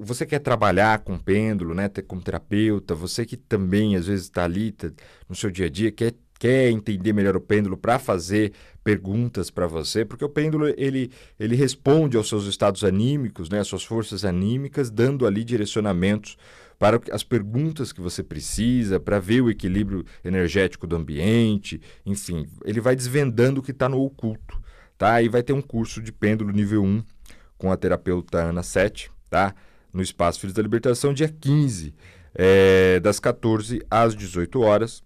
você 0.00 0.24
quer 0.26 0.38
trabalhar 0.38 1.00
com 1.00 1.18
pêndulo, 1.18 1.74
né, 1.74 1.88
como 2.08 2.22
terapeuta, 2.22 2.94
você 2.94 3.26
que 3.26 3.36
também 3.36 3.94
às 3.94 4.06
vezes 4.06 4.24
está 4.24 4.44
ali 4.44 4.72
tá, 4.72 4.90
no 5.28 5.34
seu 5.34 5.50
dia 5.50 5.66
a 5.66 5.68
dia, 5.68 5.92
quer 5.92 6.14
quer 6.42 6.70
entender 6.70 7.12
melhor 7.12 7.36
o 7.36 7.40
pêndulo 7.40 7.76
para 7.76 8.00
fazer 8.00 8.52
perguntas 8.82 9.48
para 9.48 9.68
você, 9.68 10.04
porque 10.04 10.24
o 10.24 10.28
pêndulo 10.28 10.74
ele, 10.76 11.08
ele 11.38 11.54
responde 11.54 12.16
aos 12.16 12.28
seus 12.28 12.46
estados 12.46 12.82
anímicos, 12.82 13.48
né, 13.48 13.60
às 13.60 13.68
suas 13.68 13.84
forças 13.84 14.24
anímicas, 14.24 14.90
dando 14.90 15.24
ali 15.24 15.44
direcionamentos 15.44 16.36
para 16.80 17.00
as 17.12 17.22
perguntas 17.22 17.92
que 17.92 18.00
você 18.00 18.24
precisa, 18.24 18.98
para 18.98 19.20
ver 19.20 19.40
o 19.40 19.48
equilíbrio 19.48 20.04
energético 20.24 20.84
do 20.84 20.96
ambiente, 20.96 21.80
enfim, 22.04 22.44
ele 22.64 22.80
vai 22.80 22.96
desvendando 22.96 23.60
o 23.60 23.62
que 23.62 23.70
está 23.70 23.88
no 23.88 24.02
oculto, 24.02 24.60
tá? 24.98 25.22
E 25.22 25.28
vai 25.28 25.44
ter 25.44 25.52
um 25.52 25.62
curso 25.62 26.02
de 26.02 26.10
pêndulo 26.10 26.50
nível 26.50 26.82
1 26.82 27.04
com 27.62 27.70
a 27.70 27.76
terapeuta 27.76 28.38
Ana 28.38 28.64
Sete, 28.64 29.08
tá? 29.30 29.54
No 29.92 30.02
Espaço 30.02 30.40
Filhos 30.40 30.52
da 30.52 30.60
Libertação, 30.60 31.14
dia 31.14 31.28
15, 31.28 31.94
é, 32.34 32.98
das 32.98 33.20
14 33.20 33.80
às 33.88 34.16
18 34.16 34.60
horas 34.60 35.04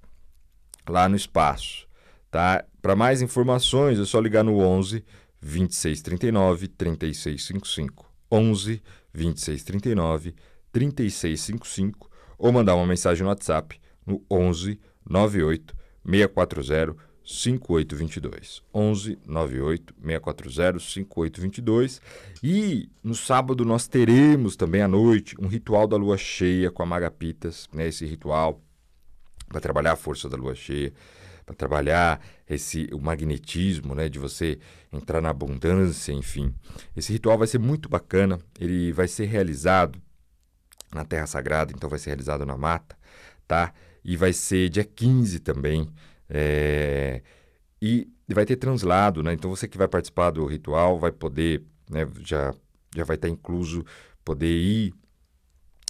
lá 0.89 1.07
no 1.07 1.17
espaço. 1.17 1.87
Tá? 2.31 2.65
Para 2.81 2.97
mais 2.97 3.21
informações 3.21 3.99
é 3.99 4.07
só 4.07 4.19
ligar 4.19 4.43
no 4.43 4.59
11 4.59 5.05
2639 5.39 6.69
3655. 6.69 8.11
11 8.33 8.83
2639 9.13 10.35
3655 10.73 12.11
ou 12.39 12.51
mandar 12.53 12.75
uma 12.75 12.87
mensagem 12.87 13.23
no 13.23 13.29
WhatsApp 13.29 13.79
no 14.07 14.25
11 14.31 14.81
98 15.07 15.75
640 16.07 16.97
5822. 17.27 18.63
11 18.73 19.19
98 19.27 19.95
640 20.01 20.79
5822. 20.79 22.01
E 22.43 22.89
no 23.03 23.15
sábado 23.15 23.65
nós 23.65 23.89
teremos 23.89 24.55
também 24.55 24.81
à 24.81 24.89
noite 24.89 25.35
um 25.41 25.49
ritual 25.49 25.89
da 25.89 25.97
lua 25.97 26.17
cheia 26.17 26.71
com 26.71 26.85
a 26.85 26.87
Magapitas, 26.87 27.69
né? 27.73 27.89
Esse 27.89 28.07
ritual 28.07 28.63
para 29.49 29.61
trabalhar 29.61 29.93
a 29.93 29.97
força 29.97 30.29
da 30.29 30.37
lua 30.37 30.55
cheia, 30.55 30.93
para 31.45 31.55
trabalhar 31.55 32.21
esse 32.49 32.89
o 32.93 33.01
magnetismo, 33.01 33.95
né, 33.95 34.09
de 34.09 34.19
você 34.19 34.59
entrar 34.93 35.21
na 35.21 35.31
abundância, 35.31 36.13
enfim. 36.13 36.55
Esse 36.97 37.13
ritual 37.13 37.39
vai 37.39 37.47
ser 37.47 37.59
muito 37.59 37.89
bacana, 37.89 38.39
ele 38.59 38.93
vai 38.93 39.09
ser 39.09 39.27
realizado 39.27 40.01
na 40.93 41.05
Terra 41.05 41.27
Sagrada, 41.27 41.73
então 41.75 41.91
vai 41.91 41.99
ser 41.99 42.11
realizado 42.11 42.47
na 42.47 42.57
mata, 42.57 42.97
tá? 43.47 43.73
E 44.05 44.17
vai 44.17 44.33
ser 44.33 44.69
dia 44.69 44.85
15 44.85 45.41
também. 45.41 45.89
É... 46.29 47.23
E 47.81 48.09
vai 48.29 48.45
ter 48.45 48.57
translado, 48.57 49.23
né? 49.23 49.33
Então 49.33 49.51
você 49.51 49.69
que 49.69 49.79
vai 49.79 49.89
participar 49.89 50.31
do 50.31 50.47
ritual 50.47 50.99
vai 50.99 51.13
poder, 51.13 51.63
né, 51.91 52.09
já, 52.25 52.53
já 52.95 53.05
vai 53.05 53.17
estar 53.17 53.29
incluso 53.29 53.85
poder 54.25 54.51
ir 54.51 54.95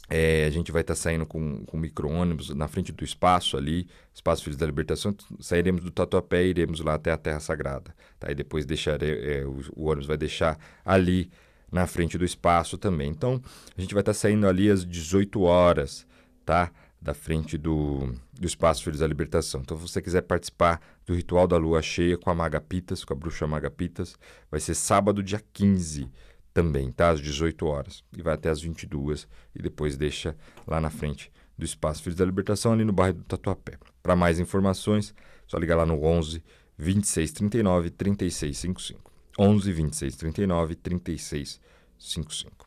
é, 0.09 0.45
a 0.45 0.51
gente 0.51 0.71
vai 0.71 0.83
estar 0.83 0.95
tá 0.95 1.01
saindo 1.01 1.27
com, 1.27 1.65
com 1.65 1.77
micro-ônibus 1.77 2.51
na 2.51 2.69
frente 2.69 2.93
do 2.93 3.05
espaço 3.05 3.57
ali, 3.57 3.89
Espaço 4.15 4.45
Filhos 4.45 4.57
da 4.57 4.67
Libertação. 4.67 5.15
Sairemos 5.41 5.83
do 5.83 5.91
Tatuapé 5.91 6.45
e 6.45 6.51
iremos 6.51 6.81
lá 6.81 6.95
até 6.95 7.11
a 7.11 7.17
Terra 7.17 7.41
Sagrada. 7.41 7.95
Tá? 8.19 8.31
E 8.31 8.35
depois 8.35 8.65
deixarei, 8.65 9.39
é, 9.41 9.45
o, 9.45 9.61
o, 9.75 9.87
ônibus 9.87 10.07
vai 10.07 10.17
deixar 10.17 10.59
ali 10.85 11.29
na 11.73 11.87
frente 11.89 12.17
do 12.17 12.25
espaço 12.25 12.79
também. 12.79 13.11
Então, 13.11 13.43
a 13.77 13.81
gente 13.81 13.95
vai 13.95 14.01
estar 14.01 14.13
tá 14.13 14.19
saindo 14.19 14.47
ali 14.47 14.71
às 14.71 14.87
18 14.87 15.43
horas, 15.43 16.07
tá? 16.45 16.71
Da 17.03 17.13
frente 17.13 17.59
do, 17.59 18.15
do 18.39 18.47
Espaço 18.47 18.83
Filhos 18.85 19.01
da 19.01 19.07
Libertação. 19.07 19.61
Então, 19.63 19.77
se 19.77 19.83
você 19.83 20.03
quiser 20.03 20.23
participar 20.23 20.81
do 21.07 21.15
ritual 21.15 21.47
da 21.47 21.57
lua 21.57 21.83
cheia 21.83 22.17
com 22.17 22.31
a 22.31 22.35
Magapitas, 22.35 23.05
com 23.05 23.13
a 23.13 23.17
bruxa 23.17 23.47
Magapitas, 23.47 24.17
vai 24.51 24.61
ser 24.61 24.75
sábado, 24.75 25.23
dia 25.23 25.43
15 25.53 26.11
também, 26.53 26.91
tá? 26.91 27.11
Às 27.11 27.21
18 27.21 27.67
horas. 27.67 28.05
E 28.17 28.23
vai 28.23 28.35
até 28.35 28.49
às 28.49 28.61
22 28.61 29.27
e 29.55 29.63
depois 29.63 29.97
deixa 29.97 30.37
lá 30.67 30.81
na 30.81 30.91
frente 30.91 31.31
do 31.57 31.65
Espaço 31.65 32.03
Filhos 32.03 32.19
da 32.19 32.25
Libertação, 32.25 32.73
ali 32.73 32.85
no 32.85 32.93
bairro 32.93 33.15
do 33.15 33.25
Tatuapé. 33.25 33.79
Para 34.03 34.15
mais 34.15 34.39
informações, 34.39 35.15
só 35.47 35.59
ligar 35.59 35.77
lá 35.77 35.87
no 35.87 36.03
11 36.03 36.43
2639 36.79 37.91
3655. 37.91 39.13
11 39.39 39.73
2639 39.73 40.75
3655. 40.77 42.67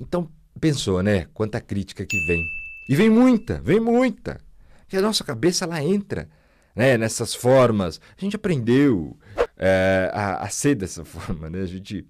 Então, 0.00 0.30
pensou, 0.60 1.02
né? 1.02 1.26
Quanta 1.34 1.60
crítica 1.60 2.06
que 2.06 2.16
vem. 2.26 2.57
E 2.88 2.96
vem 2.96 3.10
muita, 3.10 3.60
vem 3.60 3.78
muita. 3.78 4.40
Que 4.88 4.96
a 4.96 5.02
nossa 5.02 5.22
cabeça 5.22 5.66
ela 5.66 5.82
entra 5.82 6.28
né, 6.74 6.96
nessas 6.96 7.34
formas. 7.34 8.00
A 8.16 8.20
gente 8.20 8.36
aprendeu 8.36 9.18
é, 9.56 10.10
a, 10.14 10.44
a, 10.44 10.48
ser 10.48 10.74
dessa 10.76 11.04
forma, 11.06 11.50
né? 11.50 11.60
A 11.60 11.66
gente, 11.66 12.06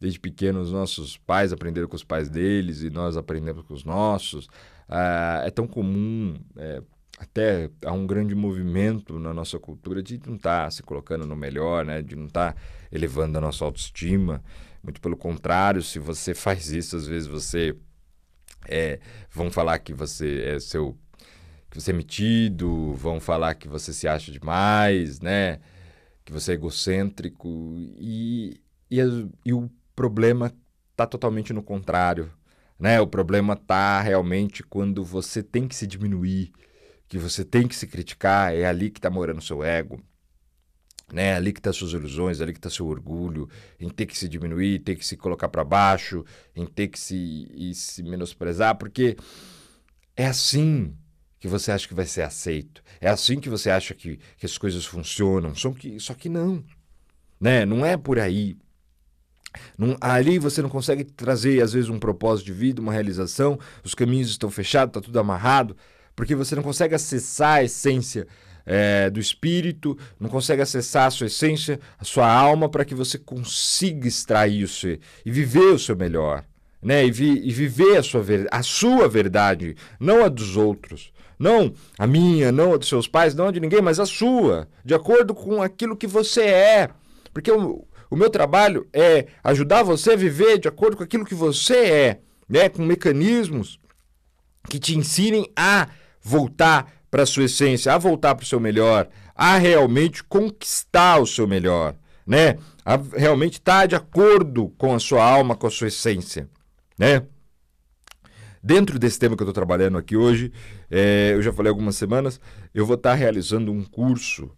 desde 0.00 0.18
pequeno, 0.18 0.60
os 0.60 0.72
nossos 0.72 1.18
pais 1.18 1.52
aprenderam 1.52 1.88
com 1.88 1.96
os 1.96 2.04
pais 2.04 2.30
deles 2.30 2.80
e 2.80 2.90
nós 2.90 3.16
aprendemos 3.16 3.64
com 3.66 3.74
os 3.74 3.84
nossos. 3.84 4.48
Ah, 4.88 5.42
é 5.44 5.50
tão 5.50 5.66
comum, 5.66 6.38
é, 6.56 6.80
até 7.18 7.70
há 7.84 7.92
um 7.92 8.06
grande 8.06 8.34
movimento 8.34 9.18
na 9.18 9.34
nossa 9.34 9.58
cultura 9.58 10.02
de 10.02 10.20
não 10.26 10.36
estar 10.36 10.64
tá 10.64 10.70
se 10.70 10.82
colocando 10.82 11.26
no 11.26 11.36
melhor, 11.36 11.84
né? 11.84 12.00
De 12.00 12.16
não 12.16 12.26
estar 12.26 12.54
tá 12.54 12.60
elevando 12.90 13.36
a 13.36 13.40
nossa 13.40 13.64
autoestima. 13.64 14.42
Muito 14.82 15.00
pelo 15.00 15.16
contrário, 15.16 15.82
se 15.82 15.98
você 15.98 16.32
faz 16.34 16.70
isso, 16.70 16.96
às 16.96 17.06
vezes 17.06 17.28
você 17.28 17.76
é, 18.68 19.00
vão 19.30 19.50
falar 19.50 19.78
que 19.78 19.92
você 19.92 20.42
é 20.42 20.60
seu 20.60 20.96
que 21.70 21.80
você 21.80 21.90
é 21.90 21.94
metido, 21.94 22.94
vão 22.94 23.18
falar 23.18 23.54
que 23.54 23.66
você 23.66 23.92
se 23.92 24.06
acha 24.06 24.30
demais, 24.30 25.20
né? 25.20 25.58
Que 26.24 26.32
você 26.32 26.52
é 26.52 26.54
egocêntrico 26.54 27.48
e, 27.98 28.60
e, 28.88 29.00
e 29.44 29.52
o 29.52 29.68
problema 29.96 30.54
está 30.92 31.04
totalmente 31.04 31.52
no 31.52 31.64
contrário, 31.64 32.30
né? 32.78 33.00
O 33.00 33.08
problema 33.08 33.54
está 33.54 34.00
realmente 34.00 34.62
quando 34.62 35.04
você 35.04 35.42
tem 35.42 35.66
que 35.66 35.74
se 35.74 35.84
diminuir, 35.84 36.52
que 37.08 37.18
você 37.18 37.44
tem 37.44 37.66
que 37.66 37.74
se 37.74 37.88
criticar, 37.88 38.54
é 38.54 38.64
ali 38.66 38.88
que 38.88 39.00
está 39.00 39.10
morando 39.10 39.38
o 39.38 39.42
seu 39.42 39.64
ego, 39.64 40.00
né? 41.12 41.34
Ali 41.34 41.52
que 41.52 41.60
tá 41.60 41.72
suas 41.72 41.92
ilusões, 41.92 42.40
ali 42.40 42.52
que 42.52 42.58
está 42.58 42.70
seu 42.70 42.86
orgulho, 42.86 43.48
em 43.78 43.88
ter 43.88 44.06
que 44.06 44.16
se 44.16 44.28
diminuir, 44.28 44.80
ter 44.80 44.96
que 44.96 45.06
se 45.06 45.16
colocar 45.16 45.48
para 45.48 45.64
baixo, 45.64 46.24
em 46.54 46.66
ter 46.66 46.88
que 46.88 46.98
se, 46.98 47.72
se 47.74 48.02
menosprezar, 48.02 48.76
porque 48.76 49.16
é 50.16 50.26
assim 50.26 50.96
que 51.38 51.48
você 51.48 51.70
acha 51.70 51.86
que 51.86 51.94
vai 51.94 52.06
ser 52.06 52.22
aceito, 52.22 52.82
é 53.00 53.08
assim 53.08 53.38
que 53.38 53.50
você 53.50 53.68
acha 53.70 53.94
que, 53.94 54.18
que 54.36 54.46
as 54.46 54.56
coisas 54.56 54.84
funcionam, 54.84 55.54
só 55.54 55.70
que, 55.72 56.00
só 56.00 56.14
que 56.14 56.28
não, 56.28 56.64
né? 57.38 57.66
Não 57.66 57.84
é 57.84 57.96
por 57.96 58.18
aí. 58.18 58.56
Não, 59.78 59.96
ali 60.00 60.38
você 60.38 60.62
não 60.62 60.68
consegue 60.68 61.04
trazer, 61.04 61.62
às 61.62 61.72
vezes, 61.72 61.90
um 61.90 61.98
propósito 61.98 62.46
de 62.46 62.52
vida, 62.52 62.80
uma 62.80 62.92
realização, 62.92 63.58
os 63.84 63.94
caminhos 63.94 64.30
estão 64.30 64.50
fechados, 64.50 64.90
está 64.90 65.00
tudo 65.00 65.18
amarrado, 65.18 65.76
porque 66.16 66.34
você 66.34 66.56
não 66.56 66.62
consegue 66.62 66.94
acessar 66.94 67.58
a 67.58 67.64
essência 67.64 68.26
é, 68.66 69.10
do 69.10 69.20
espírito, 69.20 69.96
não 70.18 70.28
consegue 70.28 70.62
acessar 70.62 71.06
a 71.06 71.10
sua 71.10 71.26
essência, 71.26 71.78
a 71.98 72.04
sua 72.04 72.30
alma, 72.30 72.68
para 72.68 72.84
que 72.84 72.94
você 72.94 73.18
consiga 73.18 74.08
extrair 74.08 74.64
o 74.64 74.68
seu 74.68 74.98
e 75.24 75.30
viver 75.30 75.72
o 75.72 75.78
seu 75.78 75.96
melhor. 75.96 76.44
Né? 76.82 77.06
E, 77.06 77.10
vi, 77.10 77.40
e 77.46 77.50
viver 77.50 77.96
a 77.96 78.02
sua, 78.02 78.24
a 78.50 78.62
sua 78.62 79.08
verdade, 79.08 79.74
não 79.98 80.24
a 80.24 80.28
dos 80.28 80.56
outros. 80.56 81.12
Não 81.38 81.74
a 81.98 82.06
minha, 82.06 82.52
não 82.52 82.74
a 82.74 82.76
dos 82.76 82.88
seus 82.88 83.08
pais, 83.08 83.34
não 83.34 83.48
a 83.48 83.50
de 83.50 83.58
ninguém, 83.58 83.82
mas 83.82 83.98
a 83.98 84.06
sua, 84.06 84.68
de 84.84 84.94
acordo 84.94 85.34
com 85.34 85.60
aquilo 85.60 85.96
que 85.96 86.06
você 86.06 86.42
é. 86.42 86.90
Porque 87.32 87.50
o, 87.50 87.84
o 88.08 88.16
meu 88.16 88.30
trabalho 88.30 88.86
é 88.92 89.26
ajudar 89.42 89.82
você 89.82 90.12
a 90.12 90.16
viver 90.16 90.58
de 90.58 90.68
acordo 90.68 90.96
com 90.96 91.02
aquilo 91.02 91.24
que 91.24 91.34
você 91.34 91.76
é, 91.76 92.20
né? 92.48 92.68
com 92.68 92.84
mecanismos 92.84 93.80
que 94.68 94.78
te 94.78 94.96
ensinem 94.96 95.50
a 95.56 95.88
voltar 96.22 96.90
para 97.14 97.24
sua 97.24 97.44
essência, 97.44 97.94
a 97.94 97.96
voltar 97.96 98.34
para 98.34 98.42
o 98.42 98.46
seu 98.46 98.58
melhor, 98.58 99.08
a 99.36 99.56
realmente 99.56 100.24
conquistar 100.24 101.20
o 101.20 101.26
seu 101.28 101.46
melhor, 101.46 101.94
né? 102.26 102.58
A 102.84 102.96
realmente 102.96 103.60
estar 103.60 103.82
tá 103.82 103.86
de 103.86 103.94
acordo 103.94 104.70
com 104.70 104.92
a 104.92 104.98
sua 104.98 105.24
alma, 105.24 105.54
com 105.54 105.68
a 105.68 105.70
sua 105.70 105.86
essência, 105.86 106.50
né? 106.98 107.24
Dentro 108.60 108.98
desse 108.98 109.16
tema 109.16 109.36
que 109.36 109.44
eu 109.44 109.48
estou 109.48 109.54
trabalhando 109.54 109.96
aqui 109.96 110.16
hoje, 110.16 110.52
é, 110.90 111.34
eu 111.34 111.40
já 111.40 111.52
falei 111.52 111.70
algumas 111.70 111.94
semanas, 111.94 112.40
eu 112.74 112.84
vou 112.84 112.96
estar 112.96 113.10
tá 113.10 113.14
realizando 113.14 113.70
um 113.70 113.84
curso, 113.84 114.50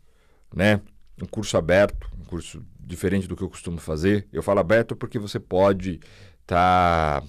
né? 0.55 0.81
Um 1.21 1.27
curso 1.27 1.59
aberto, 1.59 2.09
um 2.19 2.25
curso 2.25 2.65
diferente 2.81 3.29
do 3.29 3.37
que 3.37 3.43
eu 3.43 3.51
costumo 3.51 3.77
fazer. 3.77 4.27
Eu 4.33 4.43
falo 4.43 4.61
aberto 4.61 4.97
porque 4.97 5.19
você 5.19 5.39
pode 5.39 6.01
estar 6.41 7.21
tá 7.21 7.27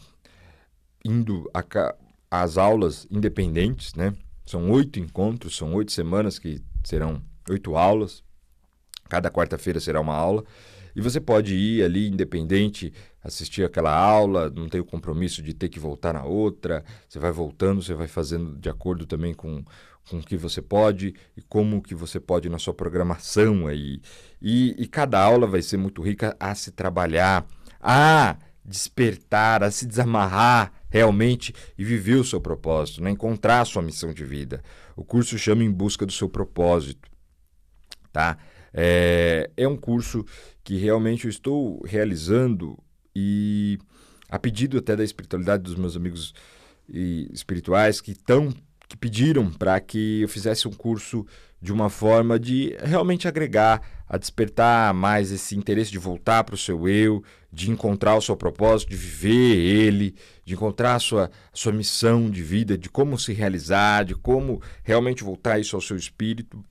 indo 1.03 1.51
às 2.31 2.57
aulas 2.57 3.05
independentes, 3.11 3.93
né? 3.93 4.13
São 4.47 4.71
oito 4.71 4.97
encontros, 4.97 5.57
são 5.57 5.73
oito 5.73 5.91
semanas 5.91 6.39
que 6.39 6.61
serão 6.81 7.21
oito 7.49 7.75
aulas. 7.75 8.23
Cada 9.09 9.29
quarta-feira 9.29 9.77
será 9.81 9.99
uma 9.99 10.15
aula. 10.15 10.41
E 10.95 11.01
você 11.01 11.19
pode 11.19 11.53
ir 11.53 11.83
ali 11.83 12.07
independente, 12.07 12.93
assistir 13.21 13.65
aquela 13.65 13.93
aula, 13.93 14.49
não 14.49 14.69
tem 14.69 14.79
o 14.79 14.85
compromisso 14.85 15.41
de 15.41 15.53
ter 15.53 15.67
que 15.67 15.81
voltar 15.81 16.13
na 16.13 16.23
outra. 16.23 16.81
Você 17.09 17.19
vai 17.19 17.31
voltando, 17.31 17.83
você 17.83 17.93
vai 17.93 18.07
fazendo 18.07 18.57
de 18.57 18.69
acordo 18.69 19.05
também 19.05 19.33
com, 19.33 19.65
com 20.09 20.19
o 20.19 20.23
que 20.23 20.37
você 20.37 20.61
pode 20.61 21.13
e 21.35 21.41
como 21.41 21.81
que 21.81 21.93
você 21.93 22.17
pode 22.17 22.47
na 22.47 22.57
sua 22.57 22.73
programação 22.73 23.67
aí. 23.67 24.01
E, 24.41 24.81
e 24.81 24.87
cada 24.87 25.21
aula 25.21 25.45
vai 25.45 25.61
ser 25.61 25.75
muito 25.75 26.01
rica 26.01 26.37
a 26.39 26.55
se 26.55 26.71
trabalhar, 26.71 27.45
a 27.81 28.37
despertar, 28.67 29.63
a 29.63 29.71
se 29.71 29.85
desamarrar 29.85 30.73
realmente 30.89 31.53
e 31.77 31.83
viver 31.83 32.15
o 32.15 32.23
seu 32.23 32.41
propósito, 32.41 33.01
né? 33.01 33.11
encontrar 33.11 33.61
a 33.61 33.65
sua 33.65 33.81
missão 33.81 34.13
de 34.13 34.25
vida. 34.25 34.61
O 34.95 35.03
curso 35.03 35.37
chama 35.37 35.63
Em 35.63 35.71
Busca 35.71 36.05
do 36.05 36.11
Seu 36.11 36.27
Propósito. 36.27 37.09
Tá? 38.11 38.37
É, 38.73 39.49
é 39.55 39.67
um 39.67 39.77
curso 39.77 40.25
que 40.63 40.77
realmente 40.77 41.25
eu 41.25 41.29
estou 41.29 41.81
realizando 41.85 42.77
e 43.15 43.79
a 44.29 44.37
pedido 44.37 44.77
até 44.77 44.95
da 44.95 45.03
espiritualidade 45.03 45.63
dos 45.63 45.75
meus 45.75 45.95
amigos 45.95 46.33
espirituais 46.89 48.01
que 48.01 48.11
estão 48.11 48.53
que 48.87 48.95
pediram 48.95 49.51
para 49.51 49.79
que 49.81 50.21
eu 50.21 50.29
fizesse 50.29 50.67
um 50.67 50.71
curso 50.71 51.25
de 51.61 51.73
uma 51.73 51.89
forma 51.89 52.39
de 52.39 52.75
realmente 52.79 53.27
agregar, 53.27 53.81
a 54.07 54.17
despertar 54.17 54.93
mais 54.93 55.31
esse 55.31 55.55
interesse 55.55 55.91
de 55.91 55.97
voltar 55.97 56.43
para 56.43 56.55
o 56.55 56.57
seu 56.57 56.87
eu, 56.87 57.23
de 57.51 57.71
encontrar 57.71 58.15
o 58.15 58.21
seu 58.21 58.37
propósito, 58.37 58.89
de 58.89 58.95
viver 58.95 59.57
ele, 59.57 60.15
de 60.45 60.53
encontrar 60.53 60.95
a 60.95 60.99
sua, 60.99 61.25
a 61.25 61.55
sua 61.55 61.71
missão 61.71 62.29
de 62.29 62.41
vida, 62.41 62.77
de 62.77 62.89
como 62.89 63.17
se 63.17 63.33
realizar, 63.33 64.05
de 64.05 64.15
como 64.15 64.61
realmente 64.83 65.23
voltar 65.23 65.59
isso 65.59 65.75
ao 65.75 65.81
seu 65.81 65.97
espírito 65.97 66.63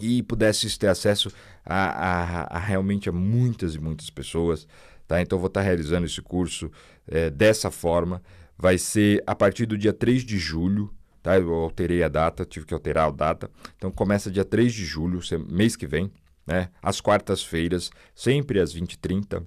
e 0.00 0.22
pudesse 0.22 0.78
ter 0.78 0.88
acesso 0.88 1.30
a, 1.64 1.76
a, 1.76 2.56
a 2.56 2.58
realmente 2.58 3.08
a 3.08 3.12
muitas 3.12 3.74
e 3.74 3.78
muitas 3.78 4.10
pessoas. 4.10 4.66
Tá? 5.06 5.20
Então, 5.20 5.38
vou 5.38 5.48
estar 5.48 5.62
realizando 5.62 6.06
esse 6.06 6.20
curso 6.20 6.70
é, 7.06 7.30
dessa 7.30 7.70
forma. 7.70 8.22
Vai 8.56 8.78
ser 8.78 9.22
a 9.26 9.34
partir 9.34 9.66
do 9.66 9.78
dia 9.78 9.92
3 9.92 10.24
de 10.24 10.38
julho. 10.38 10.92
Tá? 11.22 11.38
Eu 11.38 11.52
alterei 11.52 12.02
a 12.02 12.08
data, 12.08 12.44
tive 12.44 12.66
que 12.66 12.74
alterar 12.74 13.08
a 13.08 13.10
data. 13.10 13.50
Então, 13.76 13.90
começa 13.90 14.30
dia 14.30 14.44
3 14.44 14.72
de 14.72 14.84
julho, 14.84 15.20
mês 15.48 15.76
que 15.76 15.86
vem, 15.86 16.10
né? 16.46 16.70
às 16.82 17.00
quartas-feiras, 17.00 17.90
sempre 18.14 18.60
às 18.60 18.74
20h30 18.74 19.44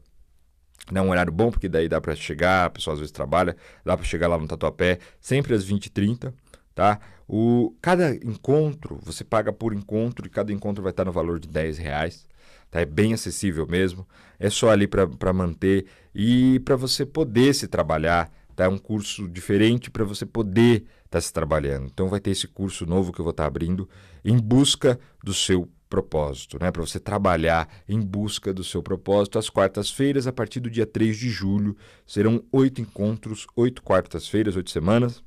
é 0.94 1.02
um 1.02 1.10
horário 1.10 1.32
bom, 1.32 1.52
porque 1.52 1.70
daí 1.70 1.88
dá 1.88 2.02
para 2.02 2.16
chegar, 2.16 2.66
a 2.66 2.70
pessoa 2.70 2.94
às 2.94 3.00
vezes 3.00 3.12
trabalha, 3.12 3.56
dá 3.86 3.96
para 3.96 4.06
chegar 4.06 4.28
lá 4.28 4.38
no 4.38 4.48
Tatuapé, 4.48 5.00
sempre 5.20 5.54
às 5.54 5.66
20h30, 5.66 6.34
tá? 6.74 7.00
O, 7.28 7.76
cada 7.82 8.14
encontro, 8.16 9.00
você 9.04 9.24
paga 9.24 9.54
por 9.54 9.74
encontro 9.74 10.26
e 10.26 10.30
cada 10.30 10.52
encontro 10.52 10.84
vai 10.84 10.90
estar 10.92 11.06
no 11.06 11.12
valor 11.12 11.40
de 11.40 11.48
10 11.48 11.78
reais. 11.78 12.28
Tá? 12.70 12.82
É 12.82 12.86
bem 12.86 13.14
acessível 13.14 13.66
mesmo. 13.66 14.06
É 14.38 14.50
só 14.50 14.70
ali 14.70 14.86
para 14.86 15.34
manter 15.34 15.86
e 16.14 16.60
para 16.60 16.76
você 16.76 17.06
poder 17.06 17.54
se 17.54 17.68
trabalhar. 17.68 18.30
Tá? 18.62 18.66
É 18.66 18.70
um 18.70 18.78
curso 18.78 19.28
diferente 19.28 19.90
para 19.90 20.04
você 20.04 20.24
poder 20.24 20.84
estar 21.06 21.10
tá 21.10 21.22
se 21.22 21.34
trabalhando. 21.34 21.88
Então 21.92 22.08
vai 22.08 22.20
ter 22.20 22.30
esse 22.30 22.48
curso 22.48 22.86
novo 22.86 23.12
que 23.12 23.20
eu 23.20 23.24
vou 23.24 23.32
estar 23.32 23.44
tá 23.44 23.48
abrindo 23.48 23.90
em 24.24 24.38
busca 24.38 25.00
do 25.24 25.34
seu 25.34 25.68
propósito, 25.90 26.58
né? 26.62 26.72
Para 26.72 26.82
você 26.82 27.00
trabalhar 27.00 27.68
em 27.90 28.00
busca 28.00 28.54
do 28.54 28.64
seu 28.64 28.84
propósito. 28.84 29.40
Às 29.40 29.50
quartas-feiras, 29.50 30.28
a 30.28 30.32
partir 30.32 30.60
do 30.60 30.70
dia 30.70 30.86
3 30.86 31.18
de 31.18 31.30
julho, 31.30 31.76
serão 32.06 32.44
oito 32.52 32.80
encontros, 32.80 33.48
oito 33.56 33.82
quartas-feiras, 33.82 34.56
oito 34.56 34.70
semanas. 34.70 35.24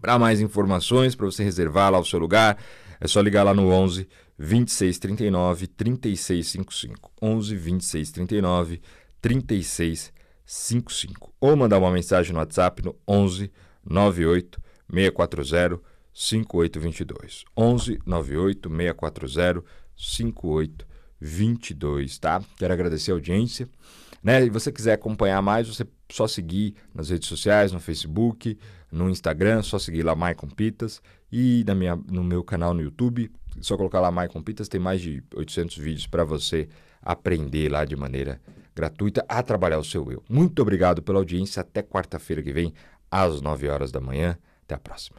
Para 0.00 0.18
mais 0.18 0.40
informações, 0.40 1.14
para 1.14 1.26
você 1.26 1.42
reservar 1.42 1.90
lá 1.90 1.98
o 1.98 2.04
seu 2.04 2.18
lugar, 2.18 2.58
é 3.00 3.08
só 3.08 3.20
ligar 3.20 3.42
lá 3.42 3.54
no 3.54 3.68
11 3.68 4.06
2639 4.38 5.66
3655. 5.66 7.10
11 7.22 7.54
2639 7.54 8.82
3655. 9.20 10.23
Ou 11.40 11.56
mandar 11.56 11.78
uma 11.78 11.90
mensagem 11.90 12.32
no 12.32 12.38
WhatsApp 12.38 12.84
no 12.84 12.96
11 13.06 13.50
98 13.84 14.60
640 14.90 15.80
5822. 16.12 17.44
11 17.56 17.98
98 18.04 18.68
640 18.68 19.64
5822, 19.96 22.18
tá? 22.18 22.42
Quero 22.56 22.72
agradecer 22.72 23.12
a 23.12 23.14
audiência. 23.14 23.68
Né? 24.22 24.46
E 24.46 24.50
você 24.50 24.72
quiser 24.72 24.94
acompanhar 24.94 25.42
mais, 25.42 25.68
você 25.68 25.86
só 26.10 26.26
seguir 26.26 26.74
nas 26.94 27.10
redes 27.10 27.28
sociais, 27.28 27.72
no 27.72 27.80
Facebook, 27.80 28.58
no 28.90 29.10
Instagram, 29.10 29.62
só 29.62 29.78
seguir 29.78 30.02
lá 30.02 30.14
Maicon 30.14 30.48
Pitas 30.48 31.02
e 31.30 31.62
na 31.66 31.74
minha, 31.74 31.96
no 31.96 32.24
meu 32.24 32.42
canal 32.42 32.72
no 32.72 32.80
YouTube, 32.80 33.30
só 33.60 33.76
colocar 33.76 34.00
lá 34.00 34.10
Maicon 34.10 34.42
Pitas, 34.42 34.68
tem 34.68 34.80
mais 34.80 35.00
de 35.00 35.22
800 35.34 35.76
vídeos 35.76 36.06
para 36.06 36.24
você 36.24 36.68
aprender 37.02 37.70
lá 37.70 37.84
de 37.84 37.96
maneira 37.96 38.40
gratuita 38.74 39.24
a 39.28 39.42
trabalhar 39.42 39.78
o 39.78 39.84
seu 39.84 40.10
eu. 40.10 40.22
Muito 40.28 40.60
obrigado 40.60 41.02
pela 41.02 41.18
audiência. 41.18 41.60
Até 41.60 41.82
quarta-feira 41.82 42.42
que 42.42 42.52
vem, 42.52 42.72
às 43.10 43.40
9 43.40 43.68
horas 43.68 43.92
da 43.92 44.00
manhã. 44.00 44.38
Até 44.64 44.74
a 44.74 44.78
próxima. 44.78 45.18